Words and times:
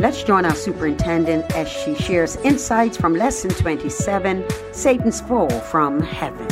Let's 0.00 0.22
join 0.22 0.46
our 0.46 0.54
superintendent 0.54 1.54
as 1.54 1.68
she 1.68 1.94
shares 1.94 2.36
insights 2.36 2.96
from 2.96 3.12
Lesson 3.14 3.50
27 3.50 4.46
Satan's 4.72 5.20
Fall 5.20 5.50
from 5.50 6.00
Heaven. 6.00 6.48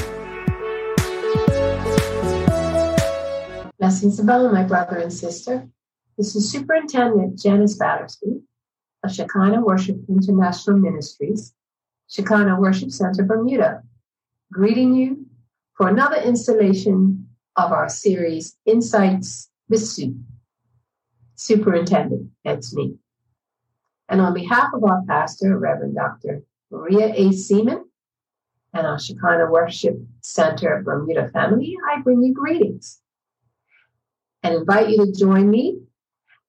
Blessings 3.79 4.21
above, 4.21 4.53
my 4.53 4.65
brother 4.65 4.99
and 4.99 5.11
sister. 5.11 5.67
This 6.19 6.37
is 6.37 6.53
Superintendent 6.53 7.39
Janice 7.39 7.79
Battersby 7.79 8.43
of 9.03 9.15
Shekinah 9.15 9.63
Worship 9.63 9.97
International 10.11 10.77
Ministries, 10.77 11.55
Shekinah 12.09 12.61
Worship 12.61 12.91
Center, 12.91 13.23
Bermuda, 13.23 13.83
greeting 14.53 14.95
you 14.95 15.25
for 15.73 15.89
another 15.89 16.21
installation 16.21 17.27
of 17.57 17.73
our 17.73 17.89
series, 17.89 18.59
Insights 18.67 19.49
with 19.71 19.81
Sue. 19.81 20.17
Superintendent, 21.35 22.31
that's 22.45 22.75
me. 22.75 22.99
And 24.09 24.21
on 24.21 24.35
behalf 24.35 24.71
of 24.75 24.85
our 24.85 25.03
pastor, 25.07 25.59
Reverend 25.59 25.97
Dr. 25.97 26.43
Maria 26.71 27.13
A. 27.15 27.33
Seaman, 27.33 27.85
and 28.73 28.87
our 28.87 28.99
Shekinah 28.99 29.51
Worship 29.51 29.99
Center 30.21 30.83
Bermuda 30.85 31.29
family, 31.31 31.77
I 31.91 32.01
bring 32.03 32.23
you 32.23 32.35
greetings 32.35 33.01
and 34.43 34.55
invite 34.55 34.91
you 34.91 35.05
to 35.05 35.13
join 35.13 35.51
me 35.51 35.81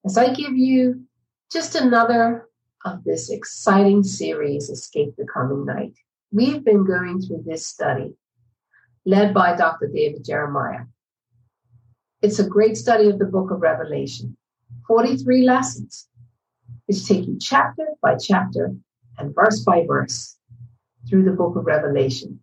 as 0.06 0.18
I 0.18 0.34
give 0.34 0.56
you 0.56 1.06
just 1.52 1.76
another 1.76 2.48
of 2.86 3.04
this 3.04 3.30
exciting 3.30 4.04
series, 4.04 4.70
Escape 4.70 5.16
the 5.18 5.26
Coming 5.26 5.66
Night. 5.66 5.94
We've 6.32 6.64
been 6.64 6.86
going 6.86 7.22
through 7.22 7.44
this 7.46 7.66
study 7.66 8.14
led 9.06 9.34
by 9.34 9.56
Dr. 9.56 9.88
David 9.88 10.24
Jeremiah. 10.24 10.84
It's 12.22 12.40
a 12.40 12.48
great 12.48 12.78
study 12.78 13.10
of 13.10 13.18
the 13.18 13.26
book 13.26 13.50
of 13.50 13.62
Revelation, 13.62 14.38
43 14.88 15.44
lessons, 15.44 16.09
take 16.94 17.28
you 17.28 17.38
chapter 17.40 17.86
by 18.02 18.16
chapter 18.16 18.74
and 19.18 19.36
verse 19.36 19.60
by 19.60 19.86
verse 19.86 20.38
through 21.08 21.24
the 21.24 21.32
book 21.32 21.56
of 21.56 21.66
Revelation. 21.66 22.40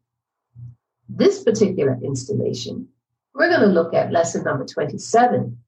This 1.09 1.43
particular 1.43 1.99
installation, 2.03 2.89
we're 3.35 3.49
going 3.49 3.61
to 3.61 3.67
look 3.67 3.95
at 3.95 4.13
lesson 4.13 4.45
number 4.45 4.65
27, 4.65 5.59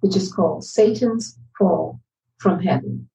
which 0.00 0.16
is 0.16 0.32
called 0.32 0.64
Satan's 0.64 1.38
Fall 1.58 2.00
from 2.38 2.60
Heaven. 2.60 3.08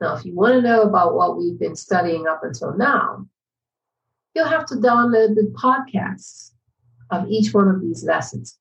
Now, 0.00 0.16
if 0.16 0.24
you 0.24 0.34
want 0.34 0.54
to 0.54 0.62
know 0.62 0.82
about 0.82 1.14
what 1.14 1.38
we've 1.38 1.58
been 1.58 1.76
studying 1.76 2.26
up 2.26 2.40
until 2.42 2.76
now, 2.76 3.26
you'll 4.34 4.48
have 4.48 4.66
to 4.66 4.74
download 4.74 5.34
the 5.36 5.52
podcasts 5.54 6.50
of 7.10 7.28
each 7.28 7.54
one 7.54 7.68
of 7.68 7.80
these 7.80 8.02
lessons. 8.02 8.58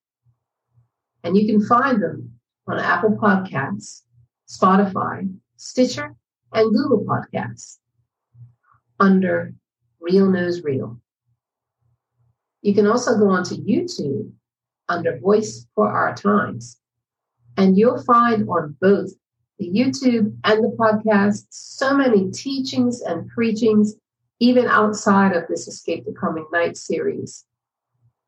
And 1.24 1.36
you 1.36 1.48
can 1.48 1.66
find 1.66 2.02
them 2.02 2.34
on 2.68 2.80
Apple 2.80 3.12
Podcasts, 3.12 4.02
Spotify, 4.52 5.34
Stitcher, 5.56 6.14
and 6.52 6.76
Google 6.76 7.06
Podcasts 7.06 7.78
under 9.00 9.54
Real 10.02 10.28
Knows 10.30 10.62
Real. 10.64 11.00
You 12.62 12.74
can 12.74 12.86
also 12.86 13.18
go 13.18 13.30
onto 13.30 13.56
YouTube 13.56 14.32
under 14.90 15.18
Voice 15.20 15.66
for 15.74 15.90
Our 15.90 16.14
Times, 16.16 16.80
and 17.56 17.78
you'll 17.78 18.04
find 18.04 18.48
on 18.50 18.76
both 18.82 19.12
the 19.58 19.70
YouTube 19.70 20.36
and 20.44 20.64
the 20.64 20.76
podcast 20.78 21.46
so 21.50 21.96
many 21.96 22.30
teachings 22.32 23.02
and 23.02 23.30
preachings, 23.30 23.96
even 24.40 24.66
outside 24.66 25.34
of 25.34 25.48
this 25.48 25.68
Escape 25.68 26.04
the 26.06 26.12
Coming 26.12 26.46
Night 26.52 26.76
series. 26.76 27.46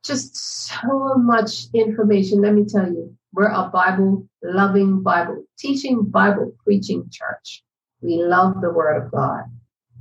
Just 0.05 0.37
so 0.37 1.15
much 1.15 1.65
information. 1.73 2.41
Let 2.41 2.53
me 2.53 2.63
tell 2.65 2.87
you, 2.87 3.17
we're 3.33 3.47
a 3.47 3.69
Bible 3.73 4.27
loving, 4.43 5.01
Bible 5.01 5.43
teaching, 5.57 6.03
Bible 6.03 6.53
preaching 6.63 7.09
church. 7.11 7.63
We 8.01 8.23
love 8.23 8.61
the 8.61 8.71
Word 8.71 9.03
of 9.03 9.11
God, 9.11 9.45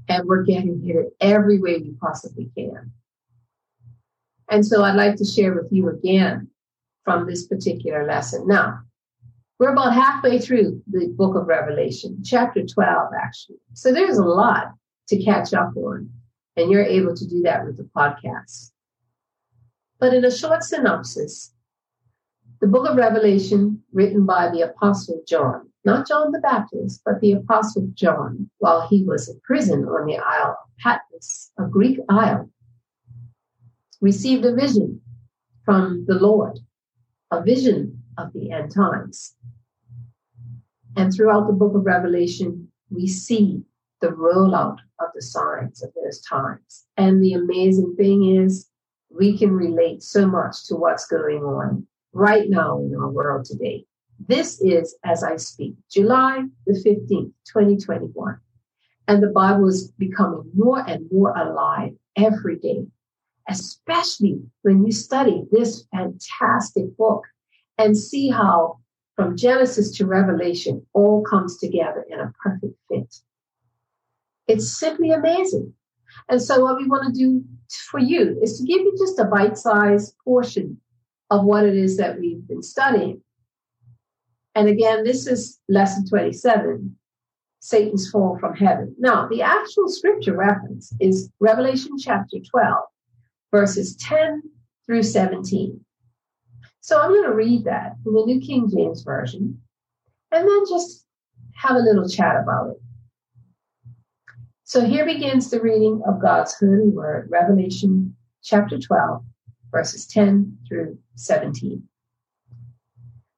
and 0.08 0.26
we're 0.26 0.42
getting 0.42 0.82
it 0.84 1.16
every 1.20 1.58
way 1.58 1.78
we 1.78 1.94
possibly 2.00 2.50
can. 2.56 2.92
And 4.50 4.66
so 4.66 4.84
I'd 4.84 4.96
like 4.96 5.16
to 5.16 5.24
share 5.24 5.54
with 5.54 5.72
you 5.72 5.88
again 5.88 6.48
from 7.04 7.26
this 7.26 7.46
particular 7.46 8.06
lesson. 8.06 8.46
Now, 8.46 8.80
we're 9.58 9.72
about 9.72 9.94
halfway 9.94 10.38
through 10.38 10.82
the 10.90 11.08
book 11.08 11.34
of 11.34 11.46
Revelation, 11.46 12.22
chapter 12.22 12.62
12, 12.66 13.12
actually. 13.18 13.60
So 13.72 13.92
there's 13.92 14.18
a 14.18 14.24
lot 14.24 14.72
to 15.08 15.22
catch 15.22 15.54
up 15.54 15.74
on, 15.76 16.10
and 16.56 16.70
you're 16.70 16.84
able 16.84 17.16
to 17.16 17.26
do 17.26 17.40
that 17.42 17.64
with 17.64 17.78
the 17.78 17.88
podcast. 17.96 18.72
But 19.98 20.12
in 20.12 20.24
a 20.24 20.36
short 20.36 20.64
synopsis, 20.64 21.54
the 22.62 22.68
book 22.68 22.88
of 22.88 22.96
Revelation, 22.96 23.82
written 23.92 24.24
by 24.24 24.48
the 24.48 24.60
Apostle 24.60 25.20
John, 25.26 25.68
not 25.84 26.06
John 26.06 26.30
the 26.30 26.38
Baptist, 26.38 27.02
but 27.04 27.20
the 27.20 27.32
Apostle 27.32 27.88
John, 27.92 28.48
while 28.58 28.86
he 28.86 29.02
was 29.02 29.28
in 29.28 29.40
prison 29.40 29.84
on 29.84 30.06
the 30.06 30.16
Isle 30.16 30.56
of 30.62 30.70
Patmos, 30.78 31.50
a 31.58 31.64
Greek 31.64 31.98
isle, 32.08 32.48
received 34.00 34.44
a 34.44 34.54
vision 34.54 35.00
from 35.64 36.04
the 36.06 36.14
Lord, 36.14 36.60
a 37.32 37.42
vision 37.42 38.00
of 38.16 38.32
the 38.32 38.52
end 38.52 38.72
times. 38.72 39.34
And 40.96 41.12
throughout 41.12 41.48
the 41.48 41.52
book 41.54 41.74
of 41.74 41.84
Revelation, 41.84 42.68
we 42.90 43.08
see 43.08 43.64
the 44.00 44.10
rollout 44.10 44.78
of 45.00 45.08
the 45.16 45.22
signs 45.22 45.82
of 45.82 45.90
those 45.94 46.20
times. 46.20 46.84
And 46.96 47.24
the 47.24 47.32
amazing 47.32 47.96
thing 47.96 48.36
is, 48.36 48.68
we 49.10 49.36
can 49.36 49.50
relate 49.50 50.04
so 50.04 50.28
much 50.28 50.64
to 50.68 50.76
what's 50.76 51.06
going 51.06 51.42
on 51.42 51.88
right 52.12 52.48
now 52.48 52.78
in 52.78 52.94
our 52.94 53.10
world 53.10 53.44
today. 53.44 53.84
This 54.28 54.60
is, 54.60 54.96
as 55.04 55.24
I 55.24 55.36
speak, 55.36 55.74
July 55.90 56.44
the 56.66 56.74
15th, 56.74 57.32
2021. 57.52 58.38
And 59.08 59.22
the 59.22 59.28
Bible 59.28 59.68
is 59.68 59.90
becoming 59.98 60.50
more 60.54 60.88
and 60.88 61.06
more 61.10 61.36
alive 61.36 61.92
every 62.16 62.56
day 62.58 62.86
especially 63.48 64.40
when 64.62 64.84
you 64.84 64.92
study 64.92 65.42
this 65.50 65.84
fantastic 65.92 66.96
book 66.96 67.24
and 67.78 67.96
see 67.96 68.28
how 68.28 68.78
from 69.16 69.36
Genesis 69.36 69.96
to 69.96 70.06
Revelation 70.06 70.86
all 70.92 71.22
comes 71.22 71.58
together 71.58 72.04
in 72.08 72.20
a 72.20 72.32
perfect 72.42 72.74
fit. 72.88 73.14
It's 74.48 74.78
simply 74.78 75.10
amazing. 75.10 75.74
And 76.28 76.40
so 76.40 76.60
what 76.60 76.76
we 76.76 76.86
want 76.86 77.06
to 77.06 77.18
do 77.18 77.44
for 77.90 77.98
you 77.98 78.38
is 78.42 78.58
to 78.58 78.66
give 78.66 78.80
you 78.80 78.94
just 78.98 79.18
a 79.18 79.24
bite-sized 79.24 80.14
portion 80.24 80.78
of 81.32 81.44
what 81.44 81.64
it 81.64 81.74
is 81.74 81.96
that 81.96 82.20
we've 82.20 82.46
been 82.46 82.62
studying. 82.62 83.22
And 84.54 84.68
again, 84.68 85.02
this 85.02 85.26
is 85.26 85.58
lesson 85.66 86.06
27, 86.06 86.94
Satan's 87.58 88.10
fall 88.10 88.36
from 88.38 88.54
heaven. 88.54 88.94
Now, 88.98 89.28
the 89.28 89.40
actual 89.40 89.88
scripture 89.88 90.36
reference 90.36 90.92
is 91.00 91.30
Revelation 91.40 91.92
chapter 91.98 92.36
12, 92.38 92.84
verses 93.50 93.96
10 93.96 94.42
through 94.84 95.04
17. 95.04 95.80
So 96.82 97.00
I'm 97.00 97.08
going 97.08 97.24
to 97.24 97.34
read 97.34 97.64
that 97.64 97.94
in 98.04 98.12
the 98.12 98.26
New 98.26 98.38
King 98.38 98.68
James 98.68 99.02
Version 99.02 99.58
and 100.32 100.46
then 100.46 100.64
just 100.68 101.06
have 101.54 101.76
a 101.76 101.80
little 101.80 102.06
chat 102.06 102.36
about 102.36 102.72
it. 102.72 102.82
So 104.64 104.84
here 104.84 105.06
begins 105.06 105.48
the 105.48 105.62
reading 105.62 106.02
of 106.06 106.20
God's 106.20 106.54
holy 106.60 106.90
word, 106.90 107.28
Revelation 107.30 108.16
chapter 108.42 108.78
12, 108.78 109.24
verses 109.72 110.06
10 110.06 110.58
through 110.68 110.98
17. 111.16 111.82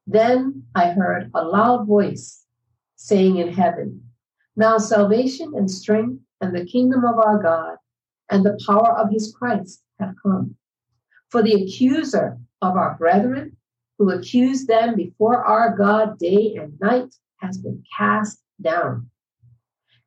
Then 0.06 0.64
I 0.74 0.90
heard 0.90 1.30
a 1.34 1.44
loud 1.44 1.86
voice 1.86 2.44
saying 2.96 3.38
in 3.38 3.52
heaven, 3.52 4.02
Now 4.56 4.76
salvation 4.78 5.52
and 5.56 5.70
strength 5.70 6.20
and 6.40 6.54
the 6.54 6.66
kingdom 6.66 7.04
of 7.04 7.18
our 7.18 7.42
God 7.42 7.76
and 8.30 8.44
the 8.44 8.58
power 8.66 8.98
of 8.98 9.10
his 9.10 9.34
Christ 9.34 9.82
have 9.98 10.14
come. 10.22 10.56
For 11.30 11.42
the 11.42 11.54
accuser 11.54 12.38
of 12.60 12.76
our 12.76 12.96
brethren, 12.98 13.56
who 13.98 14.10
accused 14.10 14.66
them 14.66 14.96
before 14.96 15.44
our 15.44 15.76
God 15.76 16.18
day 16.18 16.56
and 16.60 16.78
night, 16.80 17.14
has 17.38 17.58
been 17.58 17.82
cast 17.96 18.40
down. 18.60 19.10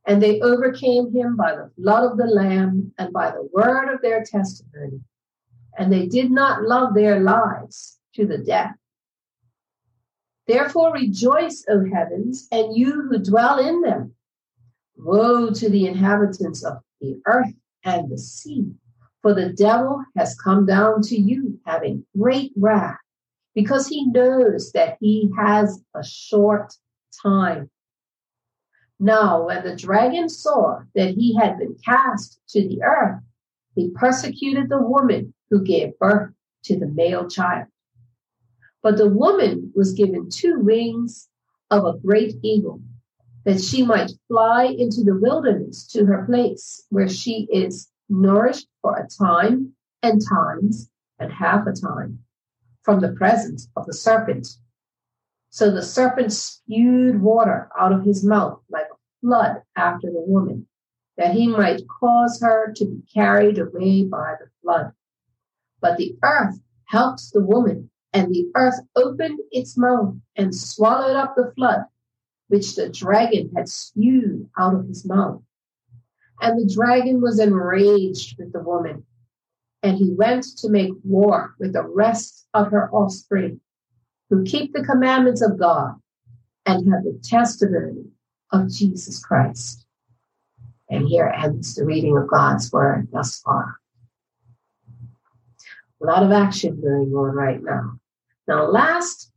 And 0.05 0.21
they 0.21 0.39
overcame 0.41 1.13
him 1.13 1.35
by 1.35 1.55
the 1.55 1.71
blood 1.77 2.11
of 2.11 2.17
the 2.17 2.25
Lamb 2.25 2.93
and 2.97 3.11
by 3.13 3.31
the 3.31 3.47
word 3.53 3.93
of 3.93 4.01
their 4.01 4.23
testimony. 4.23 5.01
And 5.77 5.93
they 5.93 6.07
did 6.07 6.31
not 6.31 6.63
love 6.63 6.93
their 6.93 7.19
lives 7.19 7.99
to 8.15 8.25
the 8.25 8.39
death. 8.39 8.75
Therefore 10.47 10.93
rejoice, 10.93 11.65
O 11.69 11.85
heavens, 11.93 12.47
and 12.51 12.75
you 12.75 13.03
who 13.03 13.19
dwell 13.19 13.59
in 13.59 13.81
them. 13.81 14.13
Woe 14.97 15.51
to 15.51 15.69
the 15.69 15.85
inhabitants 15.85 16.63
of 16.63 16.77
the 16.99 17.21
earth 17.25 17.53
and 17.83 18.09
the 18.09 18.17
sea 18.17 18.73
for 19.21 19.33
the 19.33 19.49
devil 19.49 20.03
has 20.15 20.35
come 20.35 20.65
down 20.65 21.01
to 21.01 21.19
you 21.19 21.59
having 21.65 22.05
great 22.17 22.53
wrath 22.55 22.97
because 23.53 23.87
he 23.87 24.05
knows 24.05 24.71
that 24.71 24.97
he 25.01 25.29
has 25.37 25.81
a 25.93 26.01
short 26.01 26.73
time. 27.21 27.69
Now, 28.99 29.47
when 29.47 29.65
the 29.65 29.75
dragon 29.75 30.29
saw 30.29 30.79
that 30.95 31.15
he 31.15 31.35
had 31.35 31.57
been 31.59 31.75
cast 31.83 32.39
to 32.49 32.61
the 32.61 32.81
earth, 32.83 33.21
he 33.75 33.91
persecuted 33.91 34.69
the 34.69 34.81
woman 34.81 35.33
who 35.49 35.63
gave 35.63 35.97
birth 35.99 36.31
to 36.63 36.77
the 36.77 36.87
male 36.87 37.27
child. 37.27 37.67
But 38.83 38.97
the 38.97 39.09
woman 39.09 39.71
was 39.75 39.93
given 39.93 40.29
two 40.29 40.59
wings 40.59 41.27
of 41.71 41.85
a 41.85 41.97
great 41.97 42.35
eagle 42.41 42.81
that 43.45 43.61
she 43.61 43.83
might 43.83 44.11
fly 44.27 44.65
into 44.65 45.03
the 45.03 45.17
wilderness 45.17 45.87
to 45.87 46.05
her 46.05 46.25
place 46.25 46.85
where 46.89 47.07
she 47.07 47.47
is 47.51 47.89
nourished 48.09 48.67
for 48.81 48.95
a 48.97 49.07
time 49.07 49.73
and 50.03 50.21
times 50.27 50.89
and 51.19 51.31
half 51.31 51.65
a 51.65 51.71
time 51.71 52.19
from 52.83 52.99
the 52.99 53.13
presence 53.13 53.67
of 53.75 53.85
the 53.85 53.93
serpent. 53.93 54.47
So 55.49 55.71
the 55.71 55.81
serpent 55.81 56.33
spewed 56.33 57.21
water 57.21 57.69
out 57.77 57.91
of 57.91 58.03
his 58.03 58.23
mouth 58.23 58.59
like 58.69 58.87
a 58.91 58.97
flood 59.21 59.61
after 59.75 60.07
the 60.07 60.21
woman, 60.21 60.67
that 61.17 61.33
he 61.33 61.47
might 61.47 61.81
cause 61.99 62.39
her 62.41 62.73
to 62.75 62.85
be 62.85 63.01
carried 63.13 63.57
away 63.57 64.03
by 64.03 64.35
the 64.39 64.47
flood. 64.61 64.91
But 65.81 65.97
the 65.97 66.17
earth 66.23 66.59
helped 66.85 67.31
the 67.33 67.41
woman, 67.41 67.89
and 68.13 68.33
the 68.33 68.49
earth 68.55 68.79
opened 68.95 69.39
its 69.51 69.77
mouth 69.77 70.15
and 70.35 70.55
swallowed 70.55 71.15
up 71.15 71.35
the 71.35 71.51
flood, 71.55 71.85
which 72.47 72.75
the 72.75 72.89
dragon 72.89 73.51
had 73.55 73.69
spewed 73.69 74.49
out 74.57 74.73
of 74.73 74.87
his 74.87 75.05
mouth. 75.05 75.41
And 76.41 76.59
the 76.59 76.73
dragon 76.73 77.21
was 77.21 77.39
enraged 77.39 78.37
with 78.37 78.53
the 78.53 78.61
woman, 78.61 79.05
and 79.83 79.97
he 79.97 80.13
went 80.13 80.45
to 80.57 80.69
make 80.69 80.93
war 81.03 81.55
with 81.59 81.73
the 81.73 81.83
rest 81.83 82.47
of 82.53 82.71
her 82.71 82.89
offspring, 82.91 83.61
who 84.29 84.43
keep 84.43 84.73
the 84.73 84.83
commandments 84.83 85.41
of 85.41 85.59
God 85.59 85.95
and 86.65 86.91
have 86.91 87.03
the 87.03 87.19
testimony 87.23 88.05
of 88.51 88.69
Jesus 88.69 89.23
Christ. 89.23 89.85
And 90.89 91.07
here 91.07 91.27
ends 91.27 91.75
the 91.75 91.85
reading 91.85 92.17
of 92.17 92.29
God's 92.29 92.71
word 92.71 93.09
thus 93.11 93.39
far. 93.39 93.79
A 96.01 96.05
lot 96.05 96.23
of 96.23 96.31
action 96.31 96.79
going 96.79 97.11
on 97.13 97.35
right 97.35 97.61
now. 97.61 97.99
Now, 98.47 98.65
last 98.69 99.31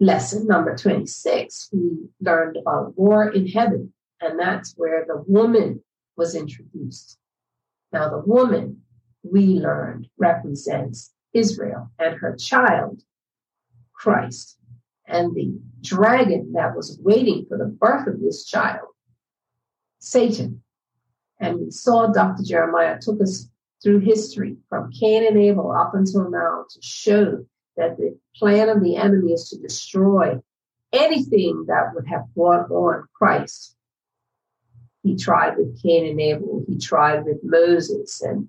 lesson, 0.00 0.46
number 0.46 0.76
26, 0.76 1.70
we 1.72 2.08
learned 2.20 2.56
about 2.56 2.98
war 2.98 3.28
in 3.28 3.46
heaven, 3.46 3.92
and 4.20 4.38
that's 4.38 4.74
where 4.76 5.04
the 5.06 5.22
woman 5.26 5.82
was 6.16 6.34
introduced. 6.34 7.18
Now, 7.92 8.08
the 8.08 8.18
woman 8.18 8.82
we 9.22 9.46
learned 9.58 10.08
represents 10.18 11.12
Israel 11.32 11.90
and 11.98 12.16
her 12.16 12.34
child, 12.36 13.02
Christ, 13.92 14.58
and 15.06 15.34
the 15.34 15.58
dragon 15.80 16.52
that 16.54 16.74
was 16.74 16.98
waiting 17.02 17.46
for 17.48 17.56
the 17.56 17.66
birth 17.66 18.06
of 18.06 18.20
this 18.20 18.44
child, 18.44 18.88
Satan. 20.00 20.62
And 21.38 21.60
we 21.60 21.70
saw 21.70 22.08
Dr. 22.08 22.42
Jeremiah 22.42 22.98
took 23.00 23.20
us 23.20 23.48
through 23.82 24.00
history 24.00 24.56
from 24.68 24.90
Cain 24.92 25.26
and 25.26 25.36
Abel 25.36 25.70
up 25.70 25.94
until 25.94 26.30
now 26.30 26.64
to 26.70 26.82
show 26.82 27.44
that 27.76 27.96
the 27.96 28.18
plan 28.36 28.68
of 28.68 28.82
the 28.82 28.96
enemy 28.96 29.32
is 29.32 29.48
to 29.50 29.58
destroy 29.58 30.40
anything 30.92 31.66
that 31.68 31.92
would 31.94 32.06
have 32.06 32.32
brought 32.34 32.70
on 32.70 33.06
Christ. 33.14 33.76
He 35.02 35.16
tried 35.16 35.56
with 35.56 35.80
Cain 35.82 36.06
and 36.06 36.20
Abel. 36.20 36.64
He 36.66 36.78
tried 36.78 37.24
with 37.24 37.38
Moses 37.42 38.20
and 38.22 38.48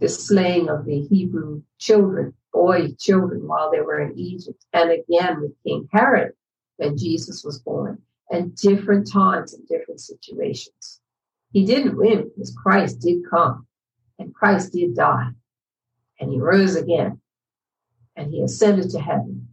the 0.00 0.08
slaying 0.08 0.68
of 0.68 0.84
the 0.86 1.06
Hebrew 1.10 1.62
children, 1.78 2.34
boy 2.52 2.92
children, 2.98 3.46
while 3.46 3.70
they 3.70 3.80
were 3.80 4.00
in 4.00 4.18
Egypt. 4.18 4.64
And 4.72 4.90
again 4.90 5.40
with 5.40 5.52
King 5.64 5.88
Herod 5.92 6.32
when 6.76 6.96
Jesus 6.96 7.42
was 7.42 7.58
born, 7.58 8.02
and 8.30 8.54
different 8.54 9.10
times 9.10 9.54
and 9.54 9.66
different 9.66 10.00
situations. 10.00 11.00
He 11.52 11.64
didn't 11.64 11.96
win 11.96 12.24
because 12.24 12.54
Christ 12.54 13.00
did 13.00 13.22
come 13.28 13.66
and 14.18 14.34
Christ 14.34 14.72
did 14.72 14.94
die 14.94 15.30
and 16.20 16.30
he 16.30 16.40
rose 16.40 16.76
again 16.76 17.20
and 18.16 18.32
he 18.32 18.42
ascended 18.42 18.90
to 18.90 19.00
heaven. 19.00 19.48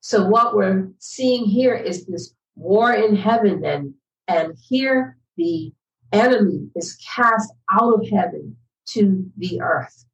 So 0.00 0.26
what 0.26 0.54
we're 0.54 0.90
seeing 0.98 1.44
here 1.44 1.74
is 1.74 2.06
this 2.06 2.34
war 2.54 2.92
in 2.92 3.16
heaven 3.16 3.64
and, 3.64 3.94
and 4.26 4.56
here 4.68 5.16
the 5.36 5.72
enemy 6.12 6.68
is 6.74 6.98
cast 7.14 7.52
out 7.70 7.94
of 7.94 8.08
heaven 8.08 8.56
to 8.90 9.30
the 9.36 9.60
earth. 9.60 10.04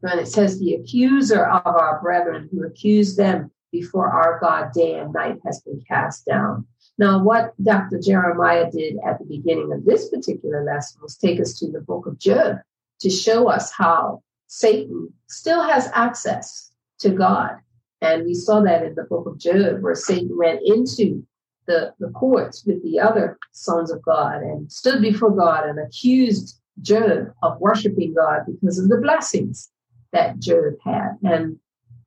When 0.00 0.18
it 0.18 0.28
says 0.28 0.58
the 0.58 0.74
accuser 0.74 1.44
of 1.46 1.66
our 1.66 2.00
brethren 2.00 2.48
who 2.52 2.64
accused 2.64 3.16
them 3.16 3.50
before 3.80 4.08
our 4.08 4.38
God 4.40 4.72
day 4.72 4.98
and 4.98 5.12
night 5.12 5.38
has 5.44 5.60
been 5.60 5.82
cast 5.86 6.24
down. 6.24 6.66
Now, 6.98 7.22
what 7.22 7.52
Dr. 7.62 7.98
Jeremiah 8.00 8.70
did 8.70 8.96
at 9.06 9.18
the 9.18 9.26
beginning 9.26 9.70
of 9.72 9.84
this 9.84 10.08
particular 10.08 10.64
lesson 10.64 11.00
was 11.02 11.16
take 11.16 11.40
us 11.40 11.58
to 11.58 11.70
the 11.70 11.80
book 11.80 12.06
of 12.06 12.18
Job 12.18 12.56
to 13.00 13.10
show 13.10 13.48
us 13.48 13.70
how 13.70 14.22
Satan 14.46 15.12
still 15.28 15.62
has 15.62 15.90
access 15.92 16.70
to 17.00 17.10
God. 17.10 17.52
And 18.00 18.24
we 18.24 18.34
saw 18.34 18.60
that 18.62 18.82
in 18.82 18.94
the 18.94 19.04
book 19.04 19.26
of 19.26 19.38
Job, 19.38 19.82
where 19.82 19.94
Satan 19.94 20.36
went 20.38 20.60
into 20.64 21.26
the, 21.66 21.92
the 21.98 22.08
courts 22.10 22.64
with 22.64 22.82
the 22.82 22.98
other 22.98 23.38
sons 23.52 23.90
of 23.90 24.00
God 24.02 24.40
and 24.40 24.70
stood 24.72 25.02
before 25.02 25.34
God 25.34 25.68
and 25.68 25.78
accused 25.78 26.58
Job 26.80 27.32
of 27.42 27.60
worshiping 27.60 28.14
God 28.14 28.40
because 28.46 28.78
of 28.78 28.88
the 28.88 28.98
blessings 28.98 29.70
that 30.12 30.38
Job 30.38 30.74
had. 30.84 31.16
And 31.22 31.58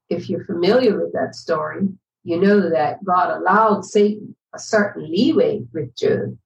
if 0.10 0.30
you're 0.30 0.46
familiar 0.46 1.00
with 1.00 1.14
that 1.14 1.36
story, 1.36 1.88
you 2.24 2.40
know 2.40 2.70
that 2.70 3.04
God 3.04 3.38
allowed 3.38 3.86
Satan 3.86 4.36
a 4.54 4.60
certain 4.60 5.10
leeway 5.10 5.62
with 5.74 5.96
Job, 5.96 6.38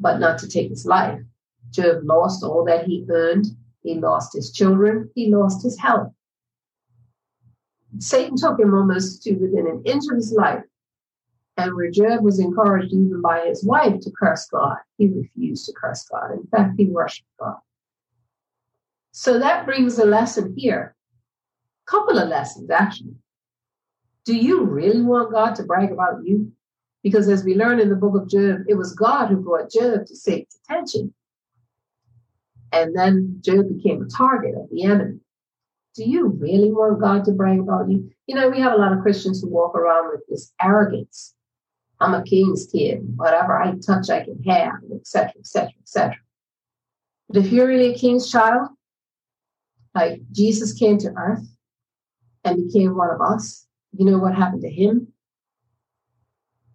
but 0.00 0.18
not 0.18 0.38
to 0.40 0.48
take 0.48 0.70
his 0.70 0.84
life. 0.84 1.20
Job 1.70 2.02
lost 2.04 2.42
all 2.42 2.64
that 2.64 2.86
he 2.86 3.06
earned. 3.08 3.46
He 3.82 3.94
lost 3.94 4.34
his 4.34 4.52
children. 4.52 5.10
He 5.14 5.34
lost 5.34 5.62
his 5.62 5.78
health. 5.78 6.12
Satan 7.98 8.36
took 8.36 8.58
him 8.58 8.74
almost 8.74 9.22
to 9.22 9.34
within 9.34 9.66
an 9.66 9.82
inch 9.84 10.04
of 10.10 10.16
his 10.16 10.32
life. 10.32 10.64
And 11.56 11.74
where 11.76 11.90
Job 11.90 12.24
was 12.24 12.40
encouraged 12.40 12.92
even 12.92 13.22
by 13.22 13.46
his 13.46 13.64
wife 13.64 14.00
to 14.00 14.10
curse 14.10 14.48
God, 14.48 14.76
he 14.98 15.08
refused 15.08 15.66
to 15.66 15.72
curse 15.72 16.04
God. 16.10 16.32
In 16.32 16.46
fact, 16.48 16.74
he 16.76 16.86
worshiped 16.86 17.28
God. 17.38 17.58
So 19.12 19.38
that 19.38 19.64
brings 19.64 19.98
a 19.98 20.04
lesson 20.04 20.54
here. 20.56 20.96
Couple 21.86 22.18
of 22.18 22.28
lessons, 22.28 22.70
actually. 22.70 23.14
Do 24.24 24.34
you 24.34 24.64
really 24.64 25.02
want 25.02 25.32
God 25.32 25.54
to 25.56 25.64
brag 25.64 25.92
about 25.92 26.24
you? 26.24 26.52
Because 27.02 27.28
as 27.28 27.44
we 27.44 27.54
learn 27.54 27.80
in 27.80 27.90
the 27.90 27.96
book 27.96 28.14
of 28.14 28.28
Job, 28.28 28.60
it 28.66 28.74
was 28.74 28.94
God 28.94 29.28
who 29.28 29.36
brought 29.36 29.70
Job 29.70 30.06
to 30.06 30.16
Satan's 30.16 30.58
attention. 30.64 31.12
And 32.72 32.96
then 32.96 33.40
Job 33.40 33.68
became 33.76 34.02
a 34.02 34.06
target 34.06 34.54
of 34.56 34.70
the 34.70 34.84
enemy. 34.84 35.20
Do 35.94 36.04
you 36.04 36.28
really 36.28 36.72
want 36.72 37.00
God 37.00 37.24
to 37.26 37.32
brag 37.32 37.60
about 37.60 37.90
you? 37.90 38.10
You 38.26 38.34
know, 38.34 38.48
we 38.48 38.58
have 38.60 38.72
a 38.72 38.76
lot 38.76 38.92
of 38.92 39.02
Christians 39.02 39.42
who 39.42 39.48
walk 39.48 39.76
around 39.76 40.10
with 40.10 40.22
this 40.28 40.52
arrogance. 40.60 41.34
I'm 42.00 42.14
a 42.14 42.24
king's 42.24 42.66
kid. 42.66 43.00
Whatever 43.16 43.60
I 43.60 43.74
touch, 43.86 44.10
I 44.10 44.24
can 44.24 44.42
have, 44.44 44.80
etc., 44.92 45.34
etc., 45.38 45.70
etc. 45.82 46.16
But 47.28 47.44
if 47.44 47.52
you're 47.52 47.68
really 47.68 47.94
a 47.94 47.98
king's 47.98 48.30
child, 48.30 48.68
like 49.94 50.20
Jesus 50.32 50.72
came 50.72 50.98
to 50.98 51.12
earth 51.16 51.46
and 52.44 52.66
became 52.66 52.96
one 52.96 53.10
of 53.10 53.20
us, 53.20 53.66
you 53.96 54.04
know 54.04 54.18
what 54.18 54.34
happened 54.34 54.62
to 54.62 54.70
him? 54.70 55.08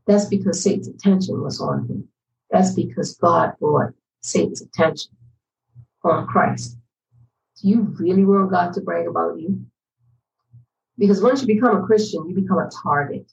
That's 0.07 0.25
because 0.25 0.61
Satan's 0.61 0.87
attention 0.87 1.41
was 1.41 1.61
on 1.61 1.87
him. 1.87 2.07
That's 2.49 2.73
because 2.73 3.15
God 3.15 3.53
brought 3.59 3.93
Satan's 4.21 4.61
attention 4.61 5.11
on 6.03 6.25
Christ. 6.27 6.77
Do 7.61 7.67
you 7.67 7.95
really 7.99 8.25
want 8.25 8.51
God 8.51 8.73
to 8.73 8.81
brag 8.81 9.07
about 9.07 9.39
you? 9.39 9.65
Because 10.97 11.21
once 11.21 11.41
you 11.41 11.47
become 11.47 11.77
a 11.77 11.85
Christian, 11.85 12.27
you 12.27 12.35
become 12.35 12.57
a 12.57 12.69
target. 12.83 13.31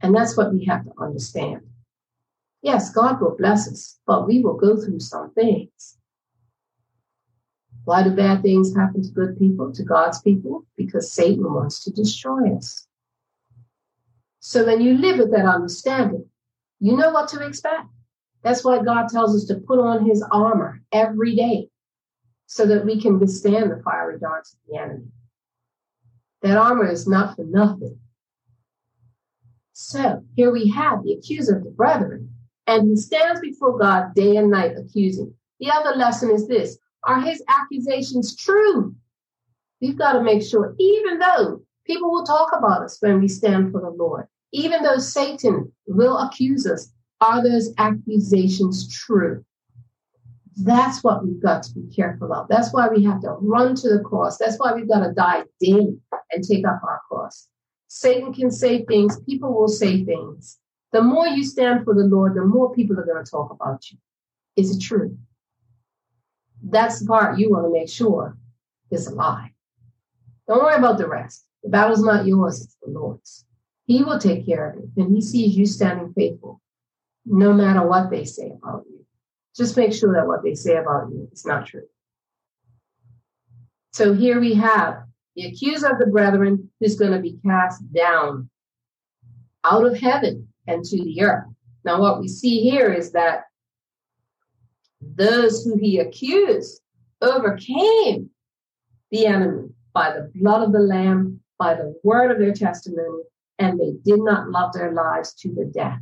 And 0.00 0.14
that's 0.14 0.36
what 0.36 0.52
we 0.52 0.64
have 0.64 0.84
to 0.84 0.92
understand. 0.98 1.60
Yes, 2.62 2.90
God 2.90 3.20
will 3.20 3.36
bless 3.36 3.68
us, 3.68 3.98
but 4.06 4.26
we 4.26 4.40
will 4.40 4.56
go 4.56 4.76
through 4.76 5.00
some 5.00 5.32
things. 5.32 5.98
Why 7.84 8.02
do 8.02 8.10
bad 8.10 8.42
things 8.42 8.76
happen 8.76 9.02
to 9.02 9.10
good 9.10 9.38
people, 9.38 9.72
to 9.72 9.82
God's 9.82 10.20
people? 10.20 10.66
Because 10.76 11.12
Satan 11.12 11.52
wants 11.52 11.82
to 11.84 11.90
destroy 11.90 12.54
us. 12.56 12.86
So 14.40 14.64
when 14.64 14.80
you 14.80 14.94
live 14.94 15.18
with 15.18 15.32
that 15.32 15.46
understanding, 15.46 16.26
you 16.78 16.96
know 16.96 17.10
what 17.10 17.28
to 17.28 17.46
expect. 17.46 17.86
That's 18.42 18.64
why 18.64 18.82
God 18.82 19.08
tells 19.08 19.34
us 19.34 19.44
to 19.48 19.56
put 19.56 19.78
on 19.78 20.06
his 20.06 20.24
armor 20.30 20.82
every 20.92 21.36
day 21.36 21.68
so 22.46 22.66
that 22.66 22.84
we 22.84 23.00
can 23.00 23.18
withstand 23.18 23.70
the 23.70 23.82
fiery 23.82 24.18
darts 24.18 24.54
of 24.54 24.58
the 24.68 24.80
enemy. 24.80 25.06
That 26.42 26.56
armor 26.56 26.88
is 26.88 27.06
not 27.06 27.36
for 27.36 27.44
nothing. 27.44 27.98
So 29.72 30.24
here 30.36 30.50
we 30.50 30.68
have 30.70 31.02
the 31.02 31.12
accuser 31.12 31.58
of 31.58 31.64
the 31.64 31.70
brethren, 31.70 32.34
and 32.66 32.88
he 32.88 32.96
stands 32.96 33.40
before 33.40 33.78
God 33.78 34.14
day 34.14 34.36
and 34.36 34.50
night 34.50 34.72
accusing. 34.76 35.34
The 35.58 35.70
other 35.70 35.96
lesson 35.96 36.30
is 36.30 36.48
this 36.48 36.78
are 37.04 37.20
his 37.20 37.42
accusations 37.48 38.36
true? 38.36 38.94
We've 39.80 39.98
got 39.98 40.12
to 40.12 40.22
make 40.22 40.42
sure, 40.42 40.74
even 40.78 41.18
though 41.18 41.62
people 41.86 42.10
will 42.10 42.24
talk 42.24 42.50
about 42.56 42.82
us 42.82 42.98
when 43.00 43.20
we 43.20 43.28
stand 43.28 43.72
for 43.72 43.80
the 43.80 43.90
Lord, 43.90 44.26
even 44.52 44.82
though 44.82 44.98
Satan 44.98 45.72
will 45.86 46.18
accuse 46.18 46.66
us, 46.66 46.92
are 47.20 47.42
those 47.42 47.72
accusations 47.78 48.88
true? 48.88 49.44
That's 50.56 51.02
what 51.02 51.24
we've 51.24 51.42
got 51.42 51.62
to 51.64 51.74
be 51.74 51.94
careful 51.94 52.32
of. 52.32 52.48
That's 52.48 52.72
why 52.72 52.88
we 52.88 53.04
have 53.04 53.20
to 53.22 53.36
run 53.40 53.74
to 53.76 53.88
the 53.88 54.00
cross. 54.00 54.36
That's 54.36 54.58
why 54.58 54.72
we've 54.72 54.88
got 54.88 55.06
to 55.06 55.12
die 55.12 55.44
daily 55.60 55.98
and 56.32 56.44
take 56.44 56.66
up 56.66 56.80
our 56.82 57.00
cross. 57.08 57.48
Satan 57.88 58.32
can 58.32 58.50
say 58.50 58.84
things, 58.84 59.20
people 59.20 59.52
will 59.52 59.68
say 59.68 60.04
things, 60.04 60.58
The 60.92 61.02
more 61.02 61.26
you 61.26 61.44
stand 61.44 61.84
for 61.84 61.94
the 61.94 62.04
Lord, 62.04 62.34
the 62.34 62.44
more 62.44 62.74
people 62.74 62.98
are 62.98 63.06
going 63.06 63.24
to 63.24 63.30
talk 63.30 63.50
about 63.50 63.90
you. 63.90 63.98
Is 64.56 64.76
it 64.76 64.80
true? 64.80 65.16
That's 66.62 67.00
the 67.00 67.06
part 67.06 67.38
you 67.38 67.50
want 67.50 67.66
to 67.66 67.72
make 67.72 67.88
sure 67.88 68.36
is 68.90 69.06
a 69.06 69.14
lie. 69.14 69.52
Don't 70.48 70.62
worry 70.62 70.76
about 70.76 70.98
the 70.98 71.08
rest. 71.08 71.46
The 71.62 71.70
battle's 71.70 72.02
not 72.02 72.26
yours, 72.26 72.62
it's 72.62 72.76
the 72.82 72.90
Lord's. 72.90 73.44
He 73.86 74.02
will 74.02 74.18
take 74.18 74.46
care 74.46 74.70
of 74.70 74.78
it. 74.78 74.88
And 74.96 75.14
he 75.14 75.20
sees 75.20 75.56
you 75.56 75.66
standing 75.66 76.12
faithful, 76.12 76.60
no 77.24 77.52
matter 77.52 77.86
what 77.86 78.10
they 78.10 78.24
say 78.24 78.50
about 78.50 78.84
you. 78.88 79.04
Just 79.56 79.76
make 79.76 79.92
sure 79.92 80.14
that 80.14 80.26
what 80.26 80.42
they 80.42 80.54
say 80.54 80.76
about 80.76 81.10
you 81.10 81.28
is 81.32 81.44
not 81.44 81.66
true. 81.66 81.86
So 83.92 84.14
here 84.14 84.40
we 84.40 84.54
have 84.54 85.02
the 85.34 85.46
accuser 85.46 85.88
of 85.88 85.98
the 85.98 86.06
brethren 86.06 86.70
who's 86.78 86.96
going 86.96 87.12
to 87.12 87.18
be 87.18 87.38
cast 87.44 87.92
down 87.92 88.48
out 89.64 89.84
of 89.84 89.98
heaven 89.98 90.48
and 90.66 90.84
to 90.84 90.96
the 90.96 91.22
earth. 91.22 91.48
Now, 91.84 92.00
what 92.00 92.20
we 92.20 92.28
see 92.28 92.60
here 92.60 92.92
is 92.92 93.12
that 93.12 93.44
those 95.00 95.64
who 95.64 95.76
he 95.76 95.98
accused 95.98 96.80
overcame 97.20 98.30
the 99.10 99.26
enemy 99.26 99.68
by 99.92 100.12
the 100.12 100.30
blood 100.34 100.62
of 100.62 100.72
the 100.72 100.78
Lamb, 100.78 101.40
by 101.58 101.74
the 101.74 101.94
word 102.04 102.30
of 102.30 102.38
their 102.38 102.52
testimony, 102.52 103.22
and 103.58 103.78
they 103.78 103.92
did 104.04 104.20
not 104.20 104.50
love 104.50 104.72
their 104.72 104.92
lives 104.92 105.34
to 105.34 105.52
the 105.52 105.64
death. 105.64 106.00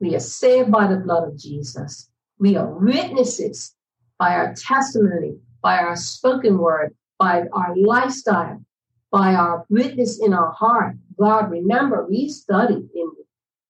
We 0.00 0.14
are 0.14 0.20
saved 0.20 0.70
by 0.70 0.86
the 0.86 0.98
blood 0.98 1.28
of 1.28 1.38
Jesus. 1.38 2.10
We 2.38 2.56
are 2.56 2.66
witnesses 2.66 3.74
by 4.18 4.34
our 4.34 4.54
testimony, 4.54 5.38
by 5.62 5.78
our 5.78 5.96
spoken 5.96 6.58
word, 6.58 6.94
by 7.18 7.44
our 7.52 7.74
lifestyle, 7.76 8.62
by 9.10 9.34
our 9.34 9.64
witness 9.70 10.20
in 10.22 10.34
our 10.34 10.52
heart. 10.52 10.96
God, 11.18 11.50
remember, 11.50 12.06
we 12.06 12.28
studied 12.28 12.88
in 12.94 13.12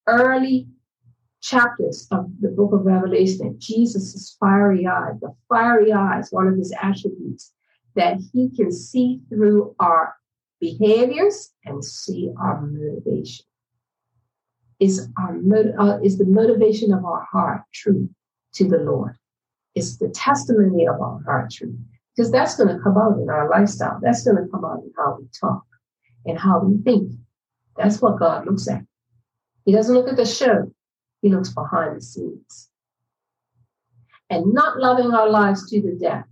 early 0.09 0.67
chapters 1.47 2.09
of 2.11 2.27
the 2.41 2.49
book 2.49 2.73
of 2.73 2.85
Revelation 2.85 3.57
Jesus' 3.59 4.37
fiery 4.41 4.87
eyes, 4.87 5.15
the 5.21 5.35
fiery 5.49 5.93
eyes, 5.93 6.29
one 6.31 6.49
of 6.49 6.57
his 6.57 6.75
attributes, 6.83 7.53
that 7.95 8.19
he 8.33 8.51
can 8.51 8.73
see 8.73 9.21
through 9.29 9.75
our 9.79 10.15
behaviors 10.61 11.53
and 11.65 11.85
see 11.85 12.31
our 12.41 12.61
motivation. 12.61 13.47
Is 14.81 15.09
our 15.19 15.39
uh, 15.79 15.99
is 16.03 16.19
the 16.19 16.27
motivation 16.27 16.93
of 16.93 17.05
our 17.05 17.27
heart 17.31 17.63
true 17.73 18.11
to 18.55 18.69
the 18.69 18.79
Lord? 18.79 19.17
Is 19.75 19.99
the 19.99 20.09
testimony 20.09 20.87
of 20.87 21.01
our 21.01 21.23
heart 21.25 21.51
true? 21.51 21.79
Because 22.15 22.31
that's 22.31 22.57
going 22.57 22.75
to 22.75 22.83
come 22.83 22.99
out 22.99 23.19
in 23.19 23.31
our 23.31 23.49
lifestyle. 23.49 23.99
That's 24.03 24.25
going 24.25 24.37
to 24.37 24.51
come 24.51 24.65
out 24.65 24.83
in 24.83 24.93
how 24.97 25.19
we 25.19 25.27
talk 25.39 25.65
and 26.27 26.39
how 26.39 26.61
we 26.61 26.83
think. 26.83 27.13
That's 27.77 28.03
what 28.03 28.19
God 28.19 28.47
looks 28.47 28.69
at. 28.69 28.83
He 29.65 29.73
doesn't 29.73 29.95
look 29.95 30.09
at 30.09 30.17
the 30.17 30.27
show. 30.27 30.73
He 31.23 31.29
looks 31.29 31.51
behind 31.51 31.97
the 31.97 32.03
scenes. 32.03 32.69
And 34.29 34.53
not 34.53 34.79
loving 34.79 35.13
our 35.13 35.29
lives 35.29 35.71
to 35.71 35.81
the 35.81 35.93
death. 35.93 36.27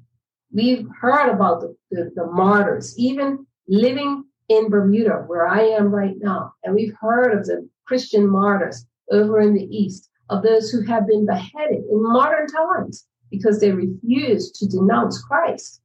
We've 0.53 0.87
heard 1.01 1.31
about 1.31 1.61
the, 1.61 1.77
the, 1.91 2.11
the 2.15 2.27
martyrs, 2.27 2.99
even 2.99 3.47
living 3.69 4.25
in 4.49 4.69
Bermuda, 4.69 5.25
where 5.27 5.47
I 5.47 5.63
am 5.63 5.95
right 5.95 6.17
now. 6.19 6.55
And 6.63 6.75
we've 6.75 6.95
heard 7.01 7.39
of 7.39 7.47
the 7.47 7.69
Christian 7.87 8.29
martyrs 8.29 8.87
over 9.11 9.41
in 9.41 9.55
the 9.55 9.65
East, 9.65 10.11
of 10.31 10.43
those 10.43 10.71
who 10.71 10.83
have 10.83 11.07
been 11.07 11.27
beheaded 11.27 11.85
in 11.91 12.03
modern 12.03 12.47
times 12.47 13.07
because 13.31 13.61
they 13.61 13.73
refused 13.73 14.55
to 14.57 14.67
denounce 14.67 15.23
Christ. 15.23 15.83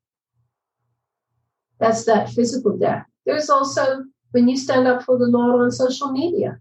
That's 1.80 2.06
that 2.06 2.30
physical 2.30 2.78
death. 2.78 3.06
There's 3.26 3.50
also 3.50 4.06
when 4.32 4.48
you 4.48 4.58
stand 4.58 4.88
up 4.88 5.04
for 5.04 5.18
the 5.18 5.26
Lord 5.26 5.62
on 5.62 5.72
social 5.72 6.12
media 6.12 6.60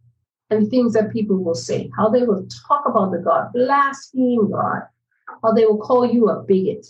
and 0.50 0.71
things 0.71 0.95
that 0.95 1.12
people 1.12 1.37
will 1.37 1.55
say, 1.55 1.90
how 1.97 2.09
they 2.09 2.23
will 2.23 2.47
talk 2.67 2.85
about 2.87 3.12
the 3.12 3.19
God, 3.19 3.52
blaspheme 3.52 4.50
God, 4.50 4.83
how 5.43 5.52
they 5.52 5.67
will 5.67 5.78
call 5.78 6.07
you 6.07 6.28
a 6.28 6.43
bigot. 6.43 6.87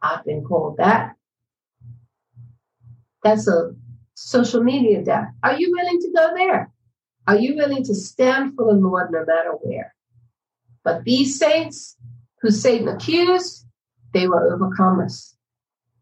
I've 0.00 0.24
been 0.24 0.44
called 0.44 0.76
that. 0.78 1.14
That's 3.22 3.48
a 3.48 3.74
social 4.14 4.62
media 4.62 5.02
death. 5.02 5.28
Are 5.42 5.58
you 5.58 5.72
willing 5.72 6.00
to 6.00 6.12
go 6.14 6.34
there? 6.36 6.70
Are 7.26 7.36
you 7.36 7.56
willing 7.56 7.82
to 7.84 7.94
stand 7.94 8.54
for 8.54 8.66
the 8.66 8.78
Lord 8.78 9.10
no 9.10 9.24
matter 9.24 9.52
where? 9.62 9.94
But 10.84 11.04
these 11.04 11.38
saints 11.38 11.96
who 12.42 12.50
Satan 12.50 12.88
accused, 12.88 13.66
they 14.12 14.28
were 14.28 14.56
overcomers 14.56 15.34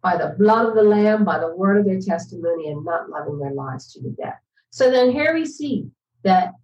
by 0.02 0.16
the 0.16 0.34
blood 0.36 0.66
of 0.66 0.74
the 0.74 0.82
Lamb, 0.82 1.24
by 1.24 1.38
the 1.38 1.54
word 1.54 1.78
of 1.78 1.84
their 1.86 2.00
testimony, 2.00 2.68
and 2.68 2.84
not 2.84 3.08
loving 3.08 3.38
their 3.38 3.52
lives 3.52 3.92
to 3.92 4.02
the 4.02 4.10
death. 4.10 4.40
So 4.70 4.90
then 4.90 5.12
here 5.12 5.32
we 5.32 5.46
see 5.46 5.86
that 6.24 6.54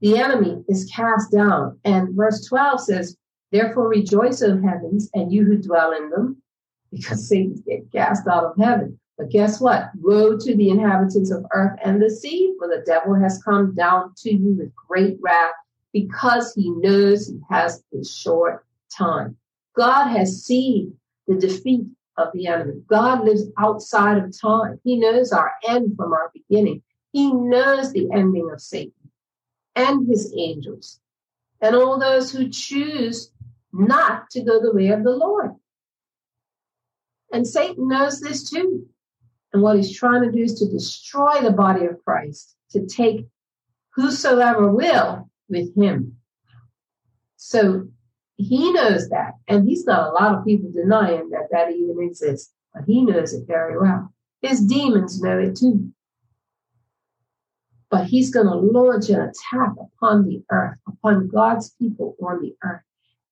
the 0.00 0.16
enemy 0.18 0.64
is 0.68 0.90
cast 0.94 1.30
down. 1.30 1.78
And 1.84 2.14
verse 2.14 2.46
12 2.46 2.80
says, 2.80 3.16
Therefore 3.52 3.88
rejoice, 3.88 4.42
O 4.42 4.60
heavens, 4.60 5.10
and 5.14 5.32
you 5.32 5.44
who 5.44 5.58
dwell 5.58 5.92
in 5.92 6.10
them, 6.10 6.40
because 6.90 7.28
Satan's 7.28 7.60
get 7.60 7.90
cast 7.92 8.26
out 8.26 8.44
of 8.44 8.56
heaven. 8.58 8.98
But 9.18 9.30
guess 9.30 9.60
what? 9.60 9.90
Woe 10.00 10.38
to 10.38 10.56
the 10.56 10.70
inhabitants 10.70 11.30
of 11.30 11.44
earth 11.52 11.78
and 11.84 12.00
the 12.00 12.08
sea, 12.08 12.54
for 12.58 12.68
the 12.68 12.82
devil 12.86 13.14
has 13.14 13.42
come 13.42 13.74
down 13.74 14.14
to 14.18 14.32
you 14.32 14.54
with 14.54 14.74
great 14.74 15.18
wrath, 15.20 15.52
because 15.92 16.54
he 16.54 16.70
knows 16.70 17.28
he 17.28 17.38
has 17.50 17.82
a 17.92 18.04
short 18.04 18.64
time. 18.96 19.36
God 19.76 20.08
has 20.08 20.44
seen 20.44 20.94
the 21.26 21.34
defeat 21.34 21.86
of 22.16 22.28
the 22.32 22.46
enemy. 22.46 22.80
God 22.88 23.24
lives 23.24 23.44
outside 23.58 24.18
of 24.18 24.38
time. 24.40 24.80
He 24.84 24.96
knows 24.96 25.32
our 25.32 25.52
end 25.66 25.96
from 25.96 26.12
our 26.12 26.30
beginning. 26.32 26.82
He 27.12 27.32
knows 27.32 27.92
the 27.92 28.08
ending 28.12 28.50
of 28.52 28.60
Satan 28.60 28.92
and 29.74 30.08
his 30.08 30.34
angels 30.36 31.00
and 31.60 31.74
all 31.74 31.98
those 31.98 32.32
who 32.32 32.48
choose 32.48 33.32
not 33.72 34.30
to 34.30 34.42
go 34.42 34.60
the 34.60 34.74
way 34.74 34.88
of 34.88 35.04
the 35.04 35.10
Lord. 35.10 35.52
And 37.32 37.46
Satan 37.46 37.88
knows 37.88 38.20
this 38.20 38.48
too. 38.48 38.86
And 39.52 39.62
what 39.62 39.76
he's 39.76 39.96
trying 39.96 40.22
to 40.22 40.32
do 40.32 40.42
is 40.42 40.54
to 40.54 40.68
destroy 40.68 41.40
the 41.40 41.52
body 41.52 41.86
of 41.86 42.02
Christ, 42.04 42.56
to 42.70 42.86
take 42.86 43.26
whosoever 43.94 44.72
will 44.72 45.28
with 45.48 45.74
him. 45.76 46.16
So 47.36 47.88
he 48.36 48.72
knows 48.72 49.08
that. 49.10 49.34
And 49.48 49.68
he's 49.68 49.84
got 49.84 50.08
a 50.08 50.12
lot 50.12 50.34
of 50.34 50.44
people 50.44 50.70
denying 50.72 51.30
that 51.30 51.48
that 51.50 51.72
even 51.72 52.02
exists, 52.02 52.52
but 52.72 52.84
he 52.86 53.04
knows 53.04 53.32
it 53.34 53.46
very 53.46 53.78
well. 53.78 54.12
His 54.40 54.60
demons 54.60 55.20
know 55.20 55.38
it 55.38 55.56
too. 55.56 55.92
But 57.90 58.06
he's 58.06 58.30
going 58.30 58.46
to 58.46 58.54
launch 58.54 59.08
an 59.08 59.20
attack 59.20 59.72
upon 59.78 60.26
the 60.26 60.42
earth, 60.50 60.78
upon 60.86 61.28
God's 61.28 61.70
people 61.70 62.16
on 62.22 62.40
the 62.40 62.54
earth. 62.62 62.82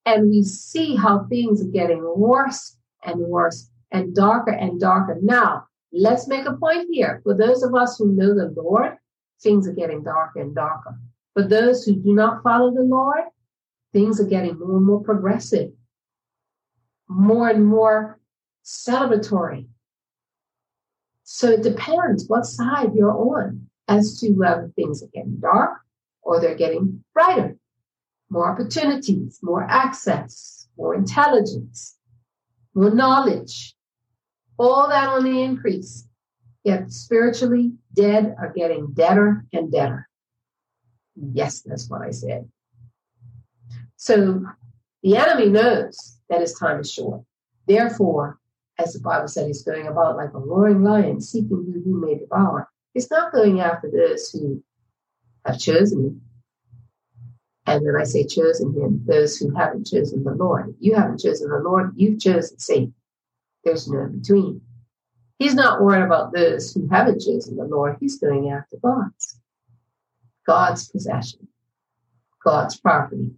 And 0.05 0.31
we 0.31 0.43
see 0.43 0.97
how 0.97 1.27
things 1.27 1.63
are 1.63 1.71
getting 1.71 2.03
worse 2.17 2.77
and 3.05 3.21
worse 3.21 3.71
and 3.93 4.15
darker 4.15 4.51
and 4.51 4.81
darker. 4.81 5.19
Now, 5.23 5.67
let's 5.93 6.27
make 6.27 6.47
a 6.47 6.57
point 6.57 6.89
here. 6.91 7.21
For 7.23 7.35
those 7.35 7.63
of 7.63 7.75
us 7.75 7.99
who 7.99 8.13
know 8.13 8.35
the 8.35 8.53
Lord, 8.57 8.97
things 9.41 9.69
are 9.69 9.73
getting 9.73 10.03
darker 10.03 10.41
and 10.41 10.55
darker. 10.55 10.99
For 11.35 11.43
those 11.43 11.85
who 11.85 11.95
do 11.95 12.15
not 12.15 12.43
follow 12.43 12.75
the 12.75 12.83
Lord, 12.83 13.25
things 13.93 14.21
are 14.21 14.27
getting 14.27 14.59
more 14.59 14.77
and 14.77 14.87
more 14.87 15.03
progressive, 15.03 15.71
more 17.09 17.49
and 17.49 17.65
more 17.65 18.19
celebratory. 18.65 19.69
So 21.23 21.51
it 21.51 21.63
depends 21.63 22.27
what 22.27 22.47
side 22.47 22.95
you're 22.95 23.13
on 23.13 23.68
as 23.89 24.19
to 24.21 24.31
whether 24.31 24.71
things 24.77 25.03
are 25.03 25.09
getting 25.09 25.39
dark 25.41 25.81
or 26.23 26.41
they're 26.41 26.55
getting 26.55 27.03
brighter. 27.15 27.57
More 28.31 28.51
opportunities, 28.51 29.39
more 29.43 29.65
access, 29.65 30.69
more 30.77 30.95
intelligence, 30.95 31.97
more 32.75 32.91
knowledge, 32.91 33.75
all 34.59 34.89
that 34.89 35.09
on 35.09 35.25
the 35.25 35.43
increase. 35.43 36.07
Yet 36.65 36.93
spiritually 36.93 37.73
dead 37.95 38.35
are 38.39 38.53
getting 38.53 38.89
deader 38.93 39.47
and 39.53 39.73
deader. 39.73 40.07
Yes, 41.17 41.63
that's 41.63 41.89
what 41.89 42.03
I 42.03 42.11
said. 42.11 42.49
So 43.97 44.45
the 45.03 45.17
enemy 45.17 45.49
knows 45.49 46.21
that 46.29 46.41
his 46.41 46.53
time 46.55 46.81
is 46.81 46.93
short. 46.93 47.23
Therefore, 47.67 48.39
as 48.79 48.93
the 48.93 49.01
Bible 49.01 49.29
said, 49.29 49.47
he's 49.47 49.63
going 49.63 49.87
about 49.87 50.17
like 50.17 50.35
a 50.35 50.39
roaring 50.39 50.85
lion, 50.85 51.21
seeking 51.21 51.49
who 51.49 51.83
he 51.85 51.91
may 51.91 52.19
devour. 52.19 52.69
He's 52.99 53.13
not 53.13 53.31
going 53.31 53.61
after 53.61 53.89
those 53.89 54.29
who 54.31 54.61
have 55.47 55.61
chosen 55.61 56.01
him. 56.01 56.21
And 57.65 57.85
when 57.85 57.95
I 57.95 58.03
say 58.03 58.27
chosen 58.27 58.75
him, 58.75 59.05
those 59.07 59.37
who 59.37 59.55
haven't 59.55 59.87
chosen 59.87 60.25
the 60.25 60.33
Lord. 60.33 60.75
You 60.81 60.97
haven't 60.97 61.21
chosen 61.21 61.49
the 61.49 61.59
Lord, 61.59 61.93
you've 61.95 62.19
chosen 62.19 62.59
Satan. 62.59 62.93
There's 63.63 63.89
no 63.89 64.01
in 64.01 64.19
between. 64.19 64.63
He's 65.39 65.55
not 65.55 65.81
worried 65.81 66.03
about 66.03 66.33
those 66.33 66.75
who 66.75 66.89
haven't 66.89 67.21
chosen 67.21 67.55
the 67.55 67.67
Lord. 67.67 67.99
He's 68.01 68.19
going 68.19 68.51
after 68.51 68.79
God's. 68.83 69.39
God's 70.45 70.89
possession, 70.89 71.47
God's 72.43 72.81
property. 72.81 73.31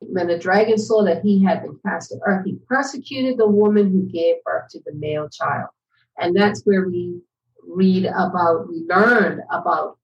When 0.00 0.26
the 0.26 0.36
dragon 0.36 0.78
saw 0.78 1.04
that 1.04 1.22
he 1.22 1.44
had 1.44 1.62
been 1.62 1.78
cast 1.86 2.10
to 2.10 2.18
earth, 2.26 2.44
he 2.44 2.58
persecuted 2.68 3.38
the 3.38 3.46
woman 3.46 3.92
who 3.92 4.02
gave 4.02 4.42
birth 4.44 4.70
to 4.70 4.80
the 4.84 4.94
male 4.94 5.28
child. 5.28 5.68
And 6.18 6.34
that's 6.34 6.62
where 6.64 6.88
we 6.88 7.20
read 7.66 8.06
about, 8.06 8.68
we 8.68 8.84
learn 8.88 9.42
about 9.50 9.98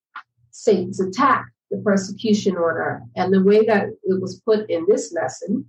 Satan's 0.51 1.01
attack 1.01 1.47
the 1.71 1.79
persecution 1.79 2.57
on 2.57 2.77
earth. 2.77 3.03
And 3.17 3.33
the 3.33 3.43
way 3.43 3.65
that 3.65 3.87
it 4.03 4.21
was 4.21 4.41
put 4.41 4.69
in 4.69 4.87
this 4.89 5.13
lesson, 5.13 5.67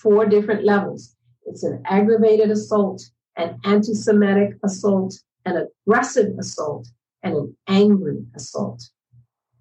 four 0.00 0.26
different 0.26 0.64
levels. 0.64 1.14
It's 1.44 1.64
an 1.64 1.82
aggravated 1.86 2.50
assault, 2.50 3.02
an 3.36 3.58
anti 3.64 3.94
Semitic 3.94 4.56
assault, 4.64 5.14
an 5.44 5.68
aggressive 5.86 6.38
assault, 6.38 6.88
and 7.22 7.34
an 7.34 7.56
angry 7.66 8.24
assault. 8.34 8.82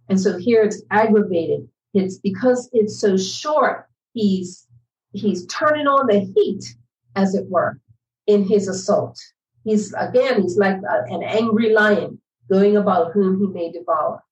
And 0.09 0.19
so 0.19 0.37
here 0.37 0.63
it's 0.63 0.83
aggravated. 0.91 1.67
It's 1.93 2.17
because 2.19 2.69
it's 2.73 2.99
so 2.99 3.17
short, 3.17 3.87
he's 4.13 4.67
he's 5.13 5.45
turning 5.47 5.87
on 5.87 6.07
the 6.07 6.19
heat, 6.19 6.63
as 7.15 7.35
it 7.35 7.45
were, 7.49 7.79
in 8.27 8.43
his 8.43 8.67
assault. 8.67 9.17
He's 9.65 9.93
again, 9.93 10.43
he's 10.43 10.57
like 10.57 10.77
a, 10.77 11.13
an 11.13 11.23
angry 11.23 11.73
lion 11.73 12.21
going 12.49 12.77
about 12.77 13.11
whom 13.11 13.39
he 13.39 13.47
may 13.47 13.71
devour. 13.71 14.23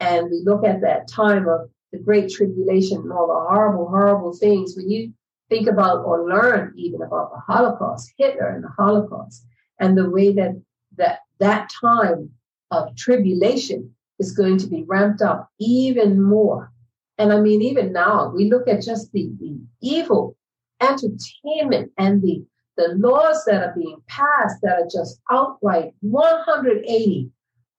And 0.00 0.30
we 0.30 0.42
look 0.44 0.64
at 0.64 0.80
that 0.80 1.08
time 1.08 1.48
of 1.48 1.68
the 1.92 1.98
great 1.98 2.30
tribulation 2.30 2.98
and 2.98 3.12
all 3.12 3.26
the 3.26 3.34
horrible, 3.34 3.88
horrible 3.88 4.32
things. 4.32 4.74
When 4.76 4.88
you 4.88 5.12
think 5.50 5.68
about 5.68 6.04
or 6.04 6.28
learn 6.28 6.72
even 6.76 7.02
about 7.02 7.32
the 7.32 7.40
Holocaust, 7.40 8.12
Hitler 8.16 8.48
and 8.48 8.64
the 8.64 8.72
Holocaust, 8.78 9.44
and 9.80 9.98
the 9.98 10.08
way 10.08 10.32
that 10.32 10.62
that, 10.96 11.20
that 11.40 11.70
time 11.80 12.30
of 12.70 12.96
tribulation 12.96 13.94
is 14.18 14.32
going 14.32 14.58
to 14.58 14.66
be 14.66 14.84
ramped 14.84 15.22
up 15.22 15.50
even 15.58 16.22
more. 16.22 16.72
And 17.18 17.32
I 17.32 17.40
mean, 17.40 17.62
even 17.62 17.92
now, 17.92 18.32
we 18.34 18.50
look 18.50 18.68
at 18.68 18.82
just 18.82 19.12
the, 19.12 19.30
the 19.40 19.58
evil 19.82 20.36
entertainment 20.80 21.92
and 21.98 22.22
the, 22.22 22.44
the 22.76 22.94
laws 22.98 23.44
that 23.46 23.62
are 23.62 23.74
being 23.74 24.00
passed 24.06 24.60
that 24.62 24.82
are 24.82 24.88
just 24.90 25.20
outright 25.30 25.94
180 26.00 27.30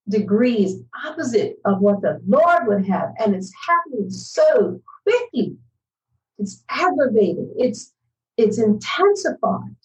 degrees 0.09 0.81
opposite 1.05 1.57
of 1.65 1.81
what 1.81 2.01
the 2.01 2.19
Lord 2.27 2.67
would 2.67 2.85
have. 2.87 3.11
And 3.19 3.35
it's 3.35 3.53
happening 3.67 4.09
so 4.09 4.81
quickly. 5.03 5.57
It's 6.39 6.63
aggravated. 6.69 7.49
It's 7.57 7.93
it's 8.37 8.59
intensified. 8.59 9.75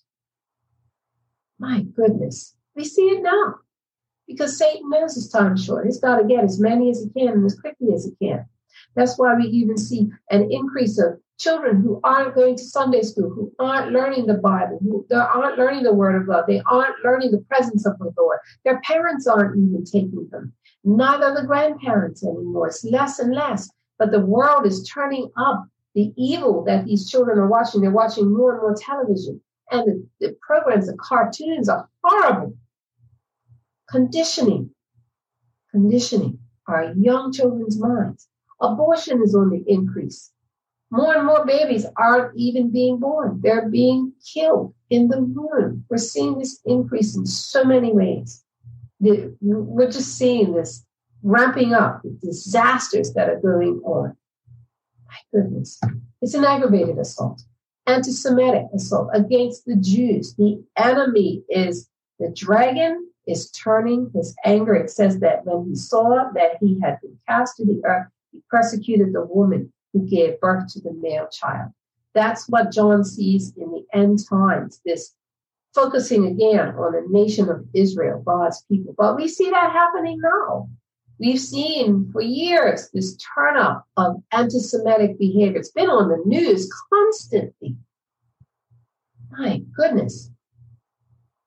My 1.58 1.80
goodness. 1.80 2.54
We 2.74 2.84
see 2.84 3.02
it 3.02 3.22
now. 3.22 3.56
Because 4.26 4.58
Satan 4.58 4.88
knows 4.90 5.14
his 5.14 5.28
time 5.28 5.54
is 5.54 5.64
short. 5.64 5.86
He's 5.86 6.00
got 6.00 6.16
to 6.16 6.24
get 6.24 6.44
as 6.44 6.60
many 6.60 6.90
as 6.90 7.02
he 7.02 7.08
can 7.20 7.34
and 7.34 7.46
as 7.46 7.58
quickly 7.58 7.92
as 7.94 8.04
he 8.04 8.26
can. 8.26 8.46
That's 8.94 9.18
why 9.18 9.34
we 9.34 9.44
even 9.44 9.76
see 9.76 10.10
an 10.30 10.50
increase 10.50 10.98
of 10.98 11.20
children 11.42 11.82
who 11.82 12.00
aren't 12.04 12.34
going 12.34 12.56
to 12.56 12.64
Sunday 12.64 13.02
school, 13.02 13.30
who 13.30 13.52
aren't 13.58 13.92
learning 13.92 14.26
the 14.26 14.34
Bible, 14.34 14.78
who 14.80 15.04
aren't 15.12 15.58
learning 15.58 15.82
the 15.82 15.92
Word 15.92 16.20
of 16.20 16.26
God, 16.26 16.44
they 16.46 16.62
aren't 16.70 17.04
learning 17.04 17.32
the 17.32 17.44
presence 17.48 17.84
of 17.84 17.98
the 17.98 18.12
Lord. 18.16 18.38
Their 18.64 18.80
parents 18.80 19.26
aren't 19.26 19.56
even 19.56 19.84
taking 19.84 20.28
them. 20.30 20.52
Neither 20.84 21.34
the 21.34 21.46
grandparents 21.46 22.24
anymore. 22.24 22.68
It's 22.68 22.84
less 22.84 23.18
and 23.18 23.34
less. 23.34 23.70
But 23.98 24.12
the 24.12 24.20
world 24.20 24.66
is 24.66 24.88
turning 24.88 25.30
up 25.36 25.64
the 25.94 26.12
evil 26.16 26.64
that 26.64 26.84
these 26.84 27.10
children 27.10 27.38
are 27.38 27.48
watching. 27.48 27.80
They're 27.80 27.90
watching 27.90 28.32
more 28.32 28.52
and 28.52 28.62
more 28.62 28.76
television. 28.78 29.40
And 29.70 29.86
the, 29.86 30.06
the 30.20 30.36
programs, 30.40 30.86
the 30.86 30.96
cartoons 30.96 31.68
are 31.68 31.88
horrible. 32.02 32.56
Conditioning, 33.88 34.70
conditioning 35.70 36.38
our 36.66 36.92
young 36.94 37.32
children's 37.32 37.78
minds. 37.78 38.28
Abortion 38.60 39.22
is 39.22 39.34
on 39.34 39.50
the 39.50 39.62
increase. 39.66 40.30
More 40.92 41.16
and 41.16 41.26
more 41.26 41.46
babies 41.46 41.86
aren't 41.96 42.36
even 42.36 42.70
being 42.70 42.98
born. 42.98 43.40
They're 43.42 43.66
being 43.66 44.12
killed 44.30 44.74
in 44.90 45.08
the 45.08 45.22
womb. 45.22 45.86
We're 45.88 45.96
seeing 45.96 46.38
this 46.38 46.60
increase 46.66 47.16
in 47.16 47.24
so 47.24 47.64
many 47.64 47.94
ways. 47.94 48.44
We're 49.00 49.90
just 49.90 50.18
seeing 50.18 50.52
this 50.52 50.84
ramping 51.22 51.72
up, 51.72 52.02
the 52.02 52.10
disasters 52.22 53.14
that 53.14 53.30
are 53.30 53.40
going 53.40 53.80
on. 53.86 54.14
My 55.08 55.16
goodness. 55.32 55.80
It's 56.20 56.34
an 56.34 56.44
aggravated 56.44 56.98
assault, 56.98 57.40
anti 57.86 58.10
Semitic 58.10 58.66
assault 58.74 59.08
against 59.14 59.64
the 59.64 59.76
Jews. 59.76 60.34
The 60.34 60.62
enemy 60.76 61.42
is 61.48 61.88
the 62.18 62.28
dragon 62.36 63.08
is 63.26 63.50
turning 63.52 64.10
his 64.14 64.36
anger. 64.44 64.74
It 64.74 64.90
says 64.90 65.20
that 65.20 65.46
when 65.46 65.70
he 65.70 65.74
saw 65.74 66.30
that 66.34 66.58
he 66.60 66.78
had 66.80 67.00
been 67.00 67.18
cast 67.26 67.56
to 67.56 67.64
the 67.64 67.80
earth, 67.86 68.08
he 68.30 68.42
persecuted 68.50 69.14
the 69.14 69.24
woman 69.24 69.72
who 69.92 70.08
gave 70.08 70.40
birth 70.40 70.72
to 70.72 70.80
the 70.80 70.92
male 70.92 71.28
child. 71.30 71.72
That's 72.14 72.48
what 72.48 72.72
John 72.72 73.04
sees 73.04 73.52
in 73.56 73.70
the 73.70 73.84
end 73.92 74.20
times, 74.28 74.80
this 74.84 75.14
focusing 75.74 76.26
again 76.26 76.74
on 76.74 76.92
the 76.92 77.04
nation 77.08 77.48
of 77.48 77.66
Israel, 77.72 78.22
God's 78.24 78.62
people. 78.70 78.94
But 78.96 79.16
we 79.16 79.28
see 79.28 79.50
that 79.50 79.72
happening 79.72 80.20
now. 80.20 80.68
We've 81.18 81.40
seen 81.40 82.10
for 82.12 82.20
years 82.20 82.90
this 82.92 83.16
turn 83.34 83.56
up 83.56 83.86
of 83.96 84.22
anti 84.32 84.58
Semitic 84.58 85.18
behavior. 85.18 85.58
It's 85.58 85.70
been 85.70 85.88
on 85.88 86.08
the 86.08 86.22
news 86.26 86.70
constantly. 86.90 87.76
My 89.30 89.62
goodness. 89.74 90.30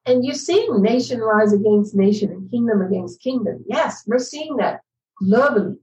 And 0.06 0.24
you're 0.24 0.36
seeing 0.36 0.82
nation 0.82 1.20
rise 1.20 1.52
against 1.52 1.96
nation 1.96 2.32
and 2.32 2.50
kingdom 2.50 2.82
against 2.82 3.22
kingdom. 3.22 3.64
Yes, 3.68 4.04
we're 4.08 4.20
seeing 4.20 4.58
that 4.58 4.82
globally. 5.22 5.78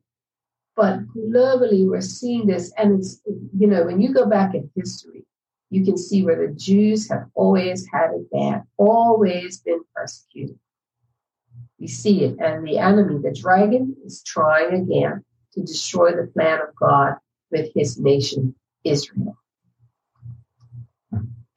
But 0.74 1.06
globally, 1.14 1.87
we're 1.87 2.00
seeing 2.00 2.46
this, 2.46 2.72
and 2.78 2.98
it's, 2.98 3.20
you 3.56 3.66
know, 3.66 3.85
when 3.85 4.00
you 4.00 4.12
go 4.14 4.26
back 4.26 4.54
in 4.54 4.70
history, 4.74 5.26
you 5.68 5.85
can 5.85 5.98
see 5.98 6.22
where 6.24 6.46
the 6.46 6.54
Jews 6.54 7.08
have 7.11 7.26
always 7.35 7.87
had 7.92 8.11
it 8.12 8.30
bad, 8.30 8.62
always 8.78 9.61
been 9.61 9.80
persecuted. 9.94 10.58
We 11.78 11.88
see 11.88 12.24
it, 12.24 12.37
and 12.38 12.66
the 12.66 12.78
enemy, 12.78 13.18
the 13.22 13.38
dragon, 13.38 13.96
is 14.04 14.22
trying 14.22 14.72
again 14.72 15.24
to 15.54 15.61
destroy 15.61 16.12
the 16.12 16.30
plan 16.32 16.61
of 16.61 16.74
God 16.76 17.16
with 17.50 17.70
his 17.74 17.98
nation, 17.98 18.54
Israel. 18.85 19.37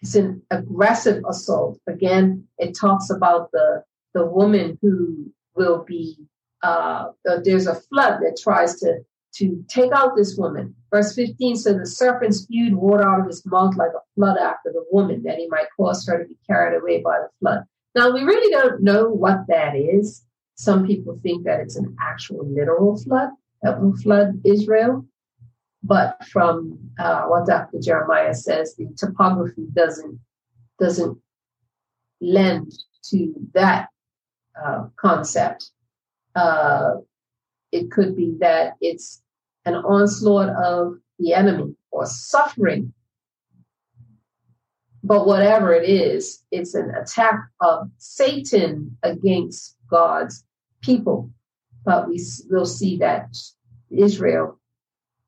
It's 0.01 0.15
an 0.15 0.41
aggressive 0.51 1.23
assault. 1.27 1.79
Again, 1.87 2.47
it 2.57 2.73
talks 2.73 3.09
about 3.09 3.51
the, 3.51 3.83
the 4.13 4.25
woman 4.25 4.77
who 4.81 5.31
will 5.55 5.83
be 5.83 6.17
uh, 6.65 7.11
there's 7.43 7.67
a 7.67 7.75
flood 7.75 8.19
that 8.21 8.39
tries 8.41 8.79
to 8.79 8.99
to 9.35 9.65
take 9.67 9.91
out 9.91 10.15
this 10.15 10.37
woman. 10.37 10.73
Verse 10.91 11.13
15 11.13 11.57
says 11.57 11.75
the 11.75 11.85
serpent 11.85 12.33
spewed 12.33 12.73
water 12.73 13.03
out 13.03 13.19
of 13.19 13.27
his 13.27 13.45
mouth 13.45 13.75
like 13.75 13.89
a 13.89 13.99
flood 14.15 14.37
after 14.37 14.71
the 14.71 14.85
woman, 14.91 15.23
that 15.23 15.37
he 15.37 15.47
might 15.47 15.67
cause 15.75 16.07
her 16.07 16.17
to 16.17 16.25
be 16.25 16.37
carried 16.47 16.77
away 16.77 17.01
by 17.01 17.17
the 17.19 17.27
flood. 17.41 17.59
Now 17.95 18.13
we 18.13 18.23
really 18.23 18.49
don't 18.49 18.81
know 18.81 19.09
what 19.09 19.39
that 19.49 19.75
is. 19.75 20.23
Some 20.55 20.87
people 20.87 21.19
think 21.21 21.43
that 21.43 21.59
it's 21.59 21.75
an 21.75 21.95
actual 22.01 22.45
literal 22.47 22.97
flood 22.97 23.29
that 23.61 23.81
will 23.81 23.97
flood 23.97 24.41
Israel. 24.45 25.05
But 25.83 26.17
from 26.31 26.79
uh, 26.97 27.23
what 27.23 27.45
Dr. 27.45 27.79
Jeremiah 27.79 28.33
says, 28.33 28.75
the 28.75 28.87
topography 28.97 29.67
doesn't 29.73 30.17
doesn't 30.79 31.17
lend 32.21 32.71
to 33.09 33.33
that 33.53 33.89
uh, 34.61 34.85
concept 34.95 35.71
uh, 36.35 36.95
it 37.71 37.91
could 37.91 38.15
be 38.15 38.35
that 38.39 38.73
it's 38.81 39.21
an 39.65 39.75
onslaught 39.75 40.49
of 40.49 40.97
the 41.19 41.33
enemy 41.33 41.75
or 41.91 42.05
suffering. 42.05 42.93
But 45.03 45.27
whatever 45.27 45.73
it 45.73 45.87
is, 45.87 46.43
it's 46.51 46.73
an 46.73 46.91
attack 46.91 47.39
of 47.61 47.89
Satan 47.97 48.97
against 49.03 49.75
God's 49.89 50.43
people. 50.81 51.29
But 51.83 52.07
we 52.07 52.19
will 52.49 52.65
see 52.65 52.97
that 52.97 53.37
Israel 53.91 54.59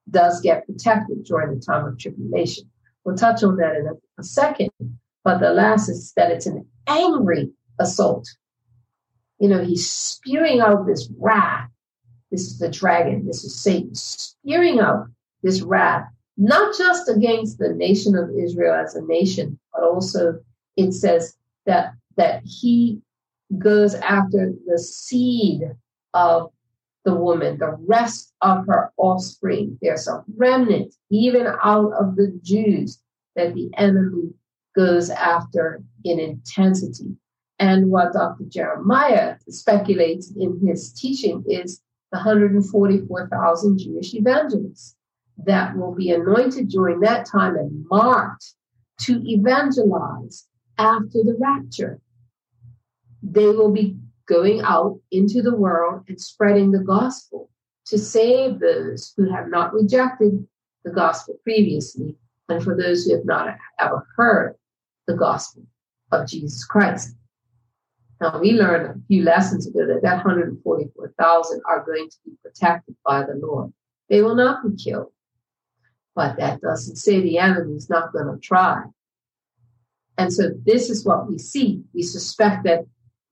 does 0.10 0.42
get 0.42 0.66
protected 0.66 1.24
during 1.26 1.54
the 1.54 1.64
time 1.64 1.86
of 1.86 2.00
tribulation. 2.00 2.70
We'll 3.04 3.16
touch 3.16 3.44
on 3.44 3.58
that 3.58 3.76
in 3.76 3.88
a, 3.88 3.94
a 4.20 4.24
second. 4.24 4.72
But 5.24 5.40
the 5.40 5.52
last 5.52 5.90
is 5.90 6.14
that 6.16 6.32
it's 6.32 6.46
an 6.46 6.66
angry 6.88 7.52
assault 7.80 8.28
you 9.40 9.48
know, 9.48 9.64
he's 9.64 9.90
spewing 9.90 10.60
out 10.60 10.86
this 10.86 11.10
wrath. 11.18 11.70
This 12.32 12.42
is 12.42 12.60
the 12.60 12.70
dragon. 12.70 13.26
This 13.26 13.44
is 13.44 13.62
Satan 13.62 13.96
spewing 13.96 14.80
out 14.80 15.08
this 15.44 15.62
wrath, 15.62 16.08
not 16.38 16.78
just 16.78 17.10
against 17.10 17.58
the 17.58 17.74
nation 17.74 18.16
of 18.16 18.30
Israel 18.38 18.74
as 18.74 18.96
a 18.96 19.02
nation, 19.02 19.60
but 19.74 19.84
also 19.84 20.40
it 20.76 20.94
says 20.94 21.36
that, 21.66 21.94
that 22.18 22.42
he 22.44 23.02
goes 23.58 23.96
after 23.96 24.54
the 24.66 24.78
seed 24.78 25.62
of 26.14 26.52
the 27.06 27.16
woman, 27.16 27.58
the 27.58 27.78
rest 27.88 28.34
of 28.42 28.68
her 28.68 28.92
offspring. 28.98 29.78
There's 29.82 30.08
a 30.08 30.24
remnant, 30.36 30.94
even 31.10 31.48
out 31.64 31.94
of 31.94 32.18
the 32.18 32.38
Jews, 32.44 33.02
that 33.36 33.54
the 33.54 33.70
enemy 33.78 34.34
goes 34.76 35.10
after 35.10 35.82
in 36.04 36.20
intensity. 36.20 37.16
And 37.60 37.90
what 37.90 38.14
Dr. 38.14 38.44
Jeremiah 38.48 39.38
speculates 39.50 40.32
in 40.36 40.60
his 40.66 40.94
teaching 40.94 41.44
is 41.48 41.82
the 42.12 42.18
144,000 42.18 43.80
Jewish 43.80 44.14
evangelists 44.14 44.96
that 45.46 45.76
will 45.76 45.94
be 45.94 46.12
anointed 46.12 46.70
during 46.70 47.00
that 47.02 47.26
time 47.26 47.56
and 47.56 47.86
marked 47.90 48.54
to 49.02 49.22
evangelize 49.26 50.48
after 50.78 51.24
the 51.24 51.36
rapture. 51.40 52.00
They 53.24 53.48
will 53.48 53.72
be 53.72 53.98
going 54.28 54.62
out 54.62 55.00
into 55.12 55.42
the 55.42 55.56
world 55.56 56.04
and 56.08 56.20
spreading 56.20 56.72
the 56.72 56.84
gospel 56.84 57.50
to 57.88 57.98
save 57.98 58.60
those 58.60 59.14
who 59.16 59.32
have 59.32 59.48
not 59.50 59.74
rejected 59.74 60.46
the 60.84 60.92
gospel 60.92 61.40
previously 61.44 62.16
and 62.50 62.64
for 62.64 62.76
those 62.76 63.06
who 63.06 63.16
have 63.16 63.26
not 63.26 63.58
ever 63.80 64.06
heard 64.16 64.56
the 65.08 65.16
gospel 65.16 65.64
of 66.12 66.28
Jesus 66.28 66.64
Christ. 66.66 67.16
Now, 68.20 68.40
we 68.40 68.54
learned 68.54 68.88
a 68.88 69.08
few 69.08 69.24
lessons 69.24 69.68
ago 69.68 69.86
that 69.86 70.02
that 70.02 70.26
144,000 70.26 71.62
are 71.68 71.86
going 71.86 72.10
to 72.10 72.18
be 72.26 72.32
protected 72.44 72.96
by 73.06 73.22
the 73.22 73.36
Lord. 73.36 73.72
They 74.10 74.22
will 74.22 74.36
not 74.36 74.64
be 74.64 74.76
killed. 74.76 75.12
But 76.16 76.38
that 76.38 76.62
doesn't 76.62 76.96
say 76.96 77.22
the 77.22 77.38
enemy 77.38 77.76
is 77.76 77.90
not 77.90 78.12
going 78.12 78.26
to 78.26 78.40
try. 78.40 78.84
And 80.18 80.34
so 80.34 80.50
this 80.66 80.90
is 80.90 81.06
what 81.06 81.30
we 81.30 81.38
see. 81.38 81.84
We 81.94 82.02
suspect 82.02 82.64
that 82.64 82.86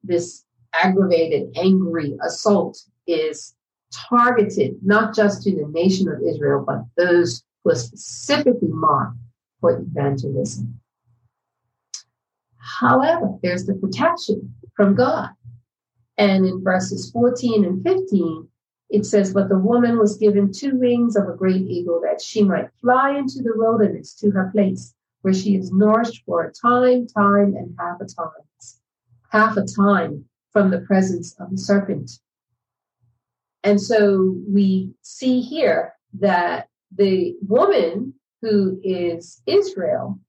this 0.03 0.45
aggravated, 0.73 1.49
angry 1.55 2.15
assault 2.23 2.79
is 3.07 3.55
targeted 3.91 4.75
not 4.83 5.15
just 5.15 5.41
to 5.43 5.51
the 5.55 5.67
nation 5.67 6.07
of 6.07 6.21
Israel, 6.21 6.63
but 6.67 6.83
those 6.95 7.43
who 7.63 7.71
are 7.71 7.75
specifically 7.75 8.67
marked 8.69 9.17
for 9.61 9.79
evangelism. 9.79 10.79
However, 12.57 13.37
there's 13.41 13.65
the 13.65 13.75
protection 13.75 14.54
from 14.75 14.95
God. 14.95 15.29
And 16.17 16.45
in 16.45 16.63
verses 16.63 17.11
14 17.11 17.65
and 17.65 17.83
15, 17.83 18.47
it 18.89 19.05
says, 19.05 19.33
But 19.33 19.49
the 19.49 19.57
woman 19.57 19.97
was 19.97 20.17
given 20.17 20.51
two 20.51 20.77
wings 20.77 21.15
of 21.15 21.27
a 21.27 21.35
great 21.35 21.61
eagle 21.61 22.01
that 22.03 22.21
she 22.21 22.43
might 22.43 22.69
fly 22.81 23.17
into 23.17 23.41
the 23.41 23.53
wilderness 23.55 24.13
to 24.15 24.31
her 24.31 24.49
place, 24.53 24.93
where 25.21 25.33
she 25.33 25.55
is 25.55 25.71
nourished 25.71 26.23
for 26.25 26.43
a 26.43 26.53
time, 26.53 27.07
time, 27.07 27.55
and 27.55 27.75
half 27.79 27.99
a 27.99 28.05
time, 28.05 28.29
half 29.31 29.57
a 29.57 29.65
time 29.65 30.25
from 30.51 30.71
the 30.71 30.81
presence 30.81 31.35
of 31.39 31.51
the 31.51 31.57
serpent. 31.57 32.11
And 33.63 33.81
so 33.81 34.35
we 34.47 34.91
see 35.01 35.41
here 35.41 35.93
that 36.19 36.69
the 36.95 37.35
woman 37.41 38.13
who 38.41 38.79
is 38.83 39.41
Israel 39.47 40.19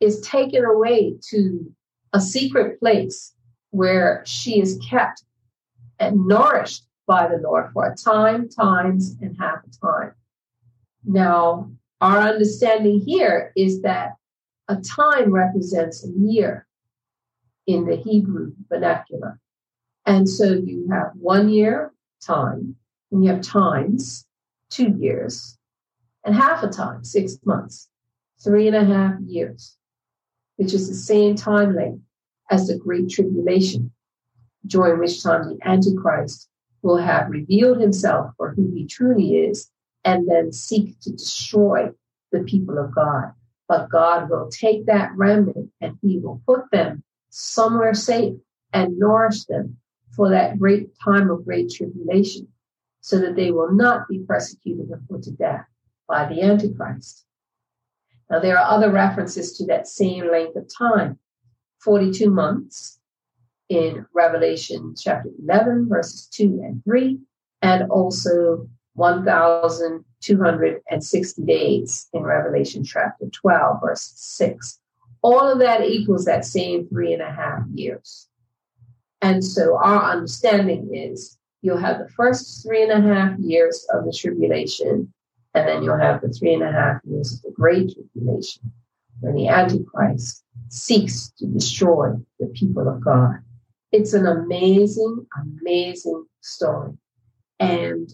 is 0.00 0.20
taken 0.20 0.64
away 0.64 1.16
to 1.30 1.74
a 2.12 2.20
secret 2.20 2.78
place 2.78 3.34
where 3.70 4.22
she 4.26 4.60
is 4.60 4.78
kept 4.88 5.22
and 5.98 6.26
nourished 6.26 6.86
by 7.06 7.28
the 7.28 7.38
Lord 7.38 7.72
for 7.72 7.86
a 7.90 7.96
time, 7.96 8.48
times, 8.48 9.16
and 9.20 9.36
half 9.38 9.60
a 9.64 9.86
time. 9.86 10.12
Now, 11.04 11.70
our 12.00 12.20
understanding 12.20 13.00
here 13.00 13.52
is 13.56 13.82
that 13.82 14.12
a 14.68 14.76
time 14.76 15.32
represents 15.32 16.04
a 16.04 16.10
year 16.10 16.66
in 17.66 17.86
the 17.86 17.96
Hebrew 17.96 18.52
vernacular. 18.68 19.40
And 20.06 20.28
so 20.28 20.52
you 20.52 20.88
have 20.90 21.10
one 21.14 21.48
year 21.48 21.92
time, 22.20 22.76
and 23.10 23.24
you 23.24 23.30
have 23.30 23.42
times, 23.42 24.26
two 24.70 24.94
years, 24.98 25.58
and 26.24 26.34
half 26.34 26.62
a 26.62 26.68
time, 26.68 27.04
six 27.04 27.36
months, 27.44 27.88
three 28.42 28.66
and 28.66 28.76
a 28.76 28.84
half 28.84 29.14
years, 29.26 29.76
which 30.56 30.74
is 30.74 30.88
the 30.88 30.94
same 30.94 31.34
time 31.34 31.74
length 31.74 32.02
as 32.50 32.66
the 32.66 32.76
Great 32.76 33.10
Tribulation, 33.10 33.92
during 34.66 34.98
which 34.98 35.22
time 35.22 35.48
the 35.48 35.58
Antichrist 35.66 36.48
will 36.82 36.98
have 36.98 37.30
revealed 37.30 37.80
himself 37.80 38.32
for 38.36 38.52
who 38.52 38.70
he 38.72 38.86
truly 38.86 39.36
is 39.36 39.70
and 40.04 40.28
then 40.28 40.52
seek 40.52 40.98
to 41.00 41.10
destroy 41.10 41.90
the 42.32 42.40
people 42.40 42.78
of 42.78 42.94
God. 42.94 43.32
But 43.68 43.90
God 43.90 44.30
will 44.30 44.48
take 44.50 44.86
that 44.86 45.12
remnant 45.14 45.70
and 45.80 45.98
he 46.00 46.18
will 46.18 46.40
put 46.46 46.70
them 46.70 47.02
somewhere 47.30 47.94
safe 47.94 48.34
and 48.72 48.98
nourish 48.98 49.44
them 49.44 49.76
for 50.14 50.30
that 50.30 50.58
great 50.58 50.88
time 51.04 51.30
of 51.30 51.44
great 51.44 51.70
tribulation 51.70 52.48
so 53.00 53.18
that 53.18 53.36
they 53.36 53.50
will 53.50 53.72
not 53.72 54.08
be 54.08 54.20
persecuted 54.26 54.88
and 54.90 55.08
put 55.08 55.22
to 55.24 55.30
death 55.32 55.66
by 56.06 56.26
the 56.26 56.42
Antichrist. 56.42 57.24
Now, 58.30 58.40
there 58.40 58.58
are 58.58 58.76
other 58.76 58.90
references 58.90 59.56
to 59.58 59.66
that 59.66 59.88
same 59.88 60.30
length 60.30 60.56
of 60.56 60.68
time 60.76 61.18
42 61.88 62.28
months 62.28 63.00
in 63.70 64.04
Revelation 64.14 64.94
chapter 64.94 65.30
11, 65.42 65.88
verses 65.88 66.26
2 66.26 66.60
and 66.62 66.84
3, 66.84 67.18
and 67.62 67.90
also 67.90 68.68
1,260 68.92 71.42
days 71.44 72.06
in 72.12 72.24
Revelation 72.24 72.84
chapter 72.84 73.24
12, 73.32 73.80
verse 73.80 74.12
6. 74.16 74.78
All 75.22 75.50
of 75.50 75.60
that 75.60 75.82
equals 75.82 76.26
that 76.26 76.44
same 76.44 76.86
three 76.88 77.14
and 77.14 77.22
a 77.22 77.32
half 77.32 77.62
years. 77.72 78.28
And 79.22 79.42
so 79.42 79.78
our 79.78 80.12
understanding 80.12 80.94
is 80.94 81.38
you'll 81.62 81.78
have 81.78 82.00
the 82.00 82.10
first 82.10 82.62
three 82.62 82.82
and 82.82 82.92
a 82.92 83.00
half 83.00 83.38
years 83.38 83.86
of 83.94 84.04
the 84.04 84.12
tribulation, 84.12 85.10
and 85.54 85.66
then 85.66 85.82
you'll 85.82 85.96
have 85.96 86.20
the 86.20 86.28
three 86.28 86.52
and 86.52 86.64
a 86.64 86.70
half 86.70 87.00
years 87.04 87.32
of 87.32 87.40
the 87.44 87.52
great 87.52 87.94
tribulation, 87.94 88.74
when 89.20 89.34
the 89.34 89.48
Antichrist 89.48 90.44
seeks 90.68 91.30
to 91.38 91.46
destroy 91.46 92.10
the 92.38 92.46
people 92.46 92.88
of 92.88 93.02
God. 93.02 93.38
It's 93.90 94.12
an 94.12 94.26
amazing, 94.26 95.26
amazing 95.60 96.26
story. 96.40 96.92
And 97.58 98.10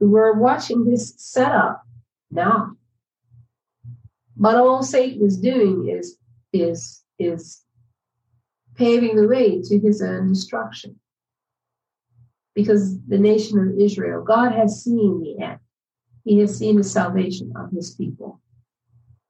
we're 0.00 0.38
watching 0.38 0.84
this 0.84 1.14
set 1.16 1.52
up 1.52 1.82
now. 2.30 2.72
But 4.36 4.56
all 4.56 4.82
Satan 4.82 5.24
is 5.24 5.38
doing 5.38 5.88
is 5.88 6.16
is 6.52 7.04
is 7.18 7.62
paving 8.74 9.16
the 9.16 9.28
way 9.28 9.60
to 9.62 9.78
his 9.78 10.02
own 10.02 10.28
destruction. 10.28 10.98
Because 12.54 13.00
the 13.06 13.18
nation 13.18 13.58
of 13.58 13.78
Israel, 13.78 14.22
God 14.22 14.52
has 14.52 14.82
seen 14.82 15.20
the 15.20 15.44
end. 15.44 15.58
He 16.24 16.38
has 16.40 16.58
seen 16.58 16.76
the 16.76 16.84
salvation 16.84 17.52
of 17.56 17.70
his 17.70 17.94
people, 17.94 18.40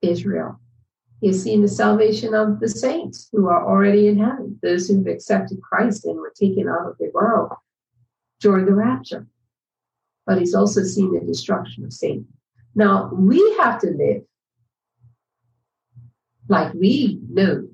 Israel. 0.01 0.62
He 1.23 1.29
has 1.29 1.41
seen 1.41 1.63
the 1.63 1.69
salvation 1.69 2.35
of 2.35 2.59
the 2.59 2.69
saints 2.69 3.29
who 3.31 3.47
are 3.47 3.65
already 3.65 4.09
in 4.09 4.19
heaven, 4.19 4.59
those 4.61 4.89
who've 4.89 5.07
accepted 5.07 5.63
Christ 5.63 6.05
and 6.05 6.17
were 6.17 6.33
taken 6.37 6.69
out 6.69 6.89
of 6.89 6.99
the 6.99 7.13
world 7.15 7.53
during 8.41 8.67
the 8.67 8.75
rapture. 8.75 9.29
But 10.27 10.39
he's 10.39 10.53
also 10.53 10.83
seen 10.83 11.15
the 11.15 11.25
destruction 11.25 11.85
of 11.85 11.93
Satan. 11.93 12.27
Now, 12.75 13.09
we 13.15 13.39
have 13.59 13.81
to 13.83 13.91
live 13.91 14.23
like 16.49 16.75
we 16.75 17.21
know 17.31 17.69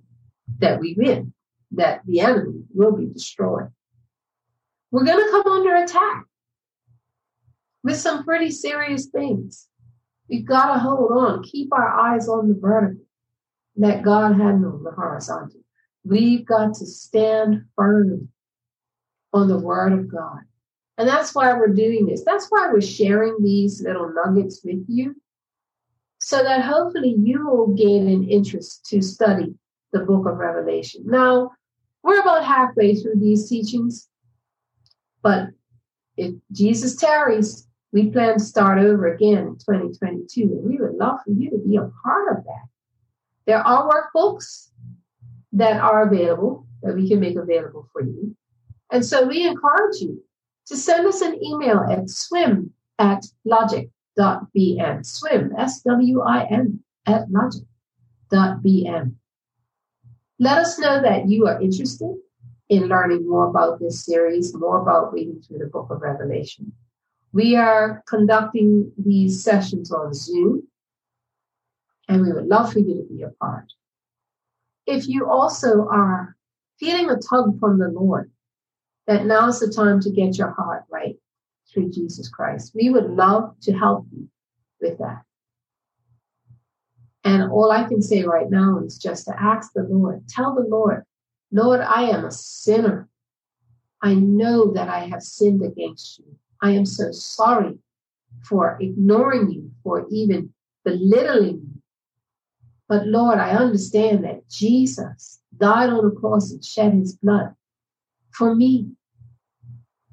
that 0.59 0.79
we 0.79 0.95
win, 0.99 1.33
that 1.71 2.03
the 2.05 2.21
enemy 2.21 2.65
will 2.75 2.93
be 2.93 3.07
destroyed. 3.07 3.71
We're 4.91 5.07
going 5.07 5.25
to 5.25 5.31
come 5.31 5.51
under 5.51 5.75
attack 5.75 6.27
with 7.83 7.97
some 7.97 8.25
pretty 8.25 8.51
serious 8.51 9.07
things. 9.07 9.69
We've 10.29 10.45
got 10.45 10.75
to 10.75 10.81
hold 10.81 11.13
on, 11.13 11.45
keep 11.45 11.73
our 11.73 11.89
eyes 11.89 12.29
on 12.29 12.49
the 12.49 12.55
vertical 12.55 13.08
that 13.79 14.03
God 14.03 14.33
had 14.35 14.55
on 14.55 14.83
the 14.83 14.91
horizontal. 14.91 15.61
We've 16.05 16.45
got 16.45 16.75
to 16.75 16.87
stand 16.87 17.65
firm 17.77 18.29
on 19.33 19.49
the 19.49 19.59
word 19.59 19.93
of 19.93 20.11
God. 20.11 20.41
And 20.97 21.09
that's 21.09 21.35
why 21.35 21.53
we're 21.55 21.69
doing 21.69 22.07
this. 22.07 22.25
That's 22.25 22.47
why 22.49 22.71
we're 22.73 22.81
sharing 22.81 23.37
these 23.41 23.83
little 23.83 24.13
nuggets 24.13 24.61
with 24.65 24.85
you 24.89 25.15
so 26.19 26.43
that 26.43 26.65
hopefully 26.65 27.15
you 27.19 27.47
will 27.47 27.69
gain 27.75 28.09
an 28.09 28.29
interest 28.29 28.85
to 28.87 29.01
study 29.01 29.55
the 29.93 30.01
book 30.01 30.27
of 30.27 30.39
Revelation. 30.39 31.03
Now, 31.07 31.53
we're 32.03 32.21
about 32.21 32.45
halfway 32.45 32.97
through 32.97 33.21
these 33.21 33.49
teachings, 33.49 34.09
but 35.23 35.49
if 36.17 36.35
Jesus 36.51 36.97
tarries, 36.97 37.67
we 37.93 38.11
plan 38.11 38.35
to 38.35 38.45
start 38.45 38.79
over 38.79 39.13
again 39.13 39.39
in 39.39 39.59
2022, 39.59 40.43
and 40.43 40.65
we 40.65 40.79
would 40.79 40.97
love 40.97 41.19
for 41.25 41.31
you 41.31 41.51
to 41.51 41.59
be 41.59 41.77
a 41.77 41.91
part 42.03 42.37
of 42.37 42.45
that. 42.45 42.67
There 43.49 43.67
are 43.67 43.89
workbooks 43.89 44.69
that 45.53 45.81
are 45.81 46.07
available 46.07 46.67
that 46.83 46.95
we 46.95 47.09
can 47.09 47.19
make 47.19 47.37
available 47.37 47.89
for 47.95 48.03
you. 48.03 48.37
And 48.93 49.03
so 49.03 49.27
we 49.27 49.47
encourage 49.47 50.03
you 50.03 50.23
to 50.67 50.77
send 50.77 51.07
us 51.07 51.23
an 51.23 51.43
email 51.43 51.81
at 51.91 52.11
swim 52.11 52.75
at 52.99 53.25
logic.bm. 53.47 55.07
Swim, 55.07 55.53
S 55.57 55.81
W 55.81 56.21
I 56.21 56.45
M, 56.45 56.85
at 57.07 57.31
logic.bm. 57.31 59.15
Let 60.39 60.59
us 60.59 60.79
know 60.79 61.01
that 61.01 61.31
you 61.31 61.47
are 61.47 61.59
interested 61.59 62.17
in 62.69 62.89
learning 62.89 63.27
more 63.27 63.49
about 63.49 63.81
this 63.81 64.05
series, 64.05 64.55
more 64.55 64.83
about 64.83 65.15
reading 65.15 65.41
through 65.41 65.61
the 65.61 65.67
book 65.73 65.89
of 65.91 66.03
Revelation. 66.03 66.71
We 67.33 67.57
are 67.57 68.05
conducting 68.07 68.93
these 68.99 69.43
sessions 69.43 69.91
on 69.91 70.13
Zoom, 70.13 70.69
and 72.09 72.23
we 72.23 72.33
would 72.33 72.47
love 72.47 72.73
for 72.73 72.79
you 72.79 72.97
to 72.97 73.03
be 73.05 73.23
a 73.23 73.29
part. 73.29 73.73
If 74.87 75.07
you 75.07 75.29
also 75.29 75.87
are 75.91 76.37
feeling 76.81 77.11
a 77.11 77.17
tug 77.17 77.59
from 77.61 77.79
the 77.79 77.89
Lord, 77.89 78.31
that 79.07 79.27
now 79.27 79.49
is 79.49 79.61
the 79.61 79.73
time 79.73 80.01
to 80.01 80.11
get 80.11 80.39
your 80.39 80.51
heart 80.51 80.85
right 80.91 81.17
through 81.73 81.91
Jesus 81.91 82.29
Christ, 82.29 82.73
we 82.75 82.91
would 82.91 83.11
love 83.11 83.55
to 83.63 83.73
help 83.73 84.07
you 84.13 84.29
with 84.81 84.99
that. 84.99 85.23
And 87.25 87.51
all 87.51 87.71
I 87.71 87.85
can 87.85 88.01
say 88.01 88.23
right 88.23 88.51
now 88.51 88.81
is 88.85 88.97
just 88.97 89.27
to 89.27 89.35
ask 89.39 89.73
the 89.75 89.83
Lord, 89.83 90.27
tell 90.29 90.55
the 90.55 90.63
Lord, 90.63 91.05
Lord, 91.51 91.81
I 91.81 92.05
am 92.05 92.25
a 92.25 92.31
sinner. 92.31 93.09
I 94.03 94.15
know 94.15 94.73
that 94.73 94.89
I 94.89 95.01
have 95.01 95.23
sinned 95.23 95.63
against 95.63 96.19
you. 96.19 96.37
I 96.63 96.71
am 96.71 96.87
so 96.87 97.11
sorry 97.11 97.79
for 98.45 98.79
ignoring 98.81 99.51
you, 99.51 99.71
for 99.83 100.07
even 100.11 100.53
belittling 100.85 101.61
you. 101.63 101.78
But 102.89 103.07
Lord, 103.07 103.39
I 103.39 103.51
understand 103.51 104.25
that 104.25 104.49
Jesus 104.49 105.41
died 105.57 105.91
on 105.91 106.05
the 106.05 106.15
cross 106.15 106.51
and 106.51 106.65
shed 106.65 106.95
his 106.95 107.15
blood 107.17 107.55
for 108.33 108.55
me. 108.55 108.93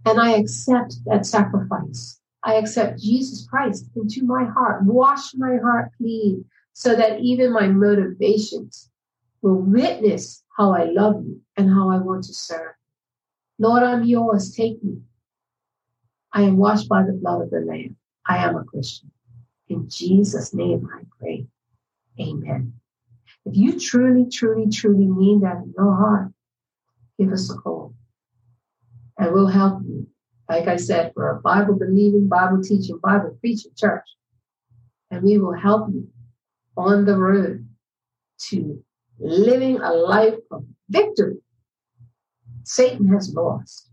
And 0.05 0.19
I 0.19 0.31
accept 0.31 0.97
that 1.05 1.25
sacrifice. 1.25 2.19
I 2.43 2.55
accept 2.55 3.01
Jesus 3.01 3.47
Christ 3.49 3.89
into 3.95 4.23
my 4.23 4.45
heart. 4.45 4.83
Wash 4.83 5.33
my 5.35 5.57
heart 5.63 5.91
clean 5.97 6.45
so 6.73 6.95
that 6.95 7.21
even 7.21 7.53
my 7.53 7.67
motivations 7.67 8.91
will 9.41 9.55
witness 9.55 10.43
how 10.57 10.73
I 10.73 10.85
love 10.85 11.23
you 11.25 11.41
and 11.55 11.69
how 11.69 11.89
I 11.89 11.97
want 11.97 12.25
to 12.25 12.33
serve. 12.33 12.73
Lord, 13.57 13.83
I'm 13.83 14.03
yours. 14.03 14.53
Take 14.53 14.83
me. 14.83 14.97
I 16.33 16.41
am 16.41 16.57
washed 16.57 16.89
by 16.89 17.03
the 17.03 17.13
blood 17.13 17.41
of 17.41 17.49
the 17.49 17.61
Lamb. 17.61 17.95
I 18.27 18.37
am 18.37 18.57
a 18.57 18.63
Christian. 18.65 19.11
In 19.69 19.89
Jesus' 19.89 20.53
name 20.53 20.87
I 20.93 21.03
pray. 21.19 21.47
Amen. 22.19 22.73
If 23.45 23.55
you 23.55 23.79
truly, 23.79 24.29
truly, 24.29 24.69
truly 24.69 25.05
mean 25.05 25.41
that 25.41 25.57
in 25.57 25.73
your 25.77 25.95
heart, 25.95 26.31
give 27.19 27.31
us 27.31 27.51
a 27.51 27.55
call 27.55 27.93
and 29.17 29.33
we'll 29.33 29.47
help 29.47 29.81
you. 29.83 30.07
Like 30.49 30.67
I 30.67 30.75
said, 30.75 31.11
we're 31.15 31.37
a 31.37 31.41
Bible 31.41 31.75
believing, 31.75 32.27
Bible 32.27 32.61
teaching, 32.61 32.99
Bible 33.01 33.37
preaching 33.39 33.71
church. 33.75 34.05
And 35.09 35.23
we 35.23 35.37
will 35.37 35.53
help 35.53 35.89
you 35.91 36.09
on 36.77 37.05
the 37.05 37.17
road 37.17 37.67
to 38.49 38.83
living 39.19 39.79
a 39.79 39.93
life 39.93 40.35
of 40.51 40.65
victory. 40.89 41.37
Satan 42.63 43.07
has 43.09 43.33
lost. 43.33 43.89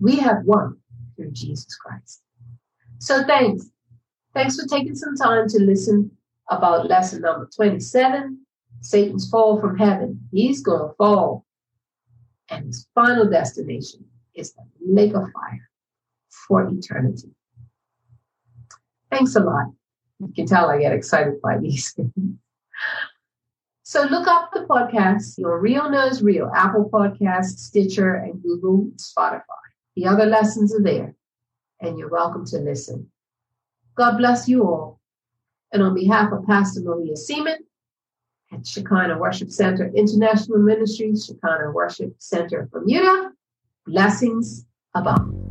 We 0.00 0.16
have 0.16 0.44
won 0.44 0.78
through 1.16 1.32
Jesus 1.32 1.76
Christ. 1.76 2.22
So 2.98 3.24
thanks. 3.24 3.66
Thanks 4.34 4.56
for 4.56 4.66
taking 4.66 4.94
some 4.94 5.14
time 5.16 5.48
to 5.48 5.58
listen 5.60 6.10
about 6.58 6.88
lesson 6.88 7.22
number 7.22 7.48
27, 7.54 8.38
Satan's 8.80 9.28
fall 9.30 9.60
from 9.60 9.78
heaven. 9.78 10.28
He's 10.32 10.62
going 10.62 10.88
to 10.88 10.94
fall. 10.96 11.44
And 12.48 12.66
his 12.66 12.86
final 12.94 13.28
destination 13.28 14.04
is 14.34 14.52
the 14.54 14.62
lake 14.80 15.14
of 15.14 15.24
fire 15.32 15.70
for 16.28 16.68
eternity. 16.68 17.30
Thanks 19.10 19.36
a 19.36 19.40
lot. 19.40 19.66
You 20.18 20.32
can 20.34 20.46
tell 20.46 20.70
I 20.70 20.78
get 20.78 20.92
excited 20.92 21.40
by 21.42 21.58
these. 21.58 21.98
so 23.82 24.02
look 24.04 24.26
up 24.26 24.50
the 24.52 24.60
podcast, 24.60 25.38
Your 25.38 25.58
Real 25.58 25.90
Knows 25.90 26.22
Real, 26.22 26.50
Apple 26.54 26.88
Podcasts, 26.90 27.58
Stitcher, 27.58 28.14
and 28.14 28.42
Google, 28.42 28.90
Spotify. 28.96 29.42
The 29.96 30.06
other 30.06 30.24
lessons 30.24 30.74
are 30.74 30.82
there, 30.82 31.14
and 31.80 31.98
you're 31.98 32.08
welcome 32.08 32.46
to 32.46 32.58
listen. 32.58 33.10
God 33.94 34.16
bless 34.16 34.48
you 34.48 34.64
all. 34.64 35.01
And 35.72 35.82
on 35.82 35.94
behalf 35.94 36.32
of 36.32 36.46
Pastor 36.46 36.82
Maria 36.82 37.16
Seaman 37.16 37.58
at 38.52 38.66
Shekinah 38.66 39.18
Worship 39.18 39.50
Center 39.50 39.90
International 39.94 40.58
Ministries, 40.58 41.24
Shekinah 41.24 41.70
Worship 41.72 42.14
Center 42.18 42.68
Bermuda, 42.70 43.30
blessings 43.86 44.66
abound. 44.94 45.41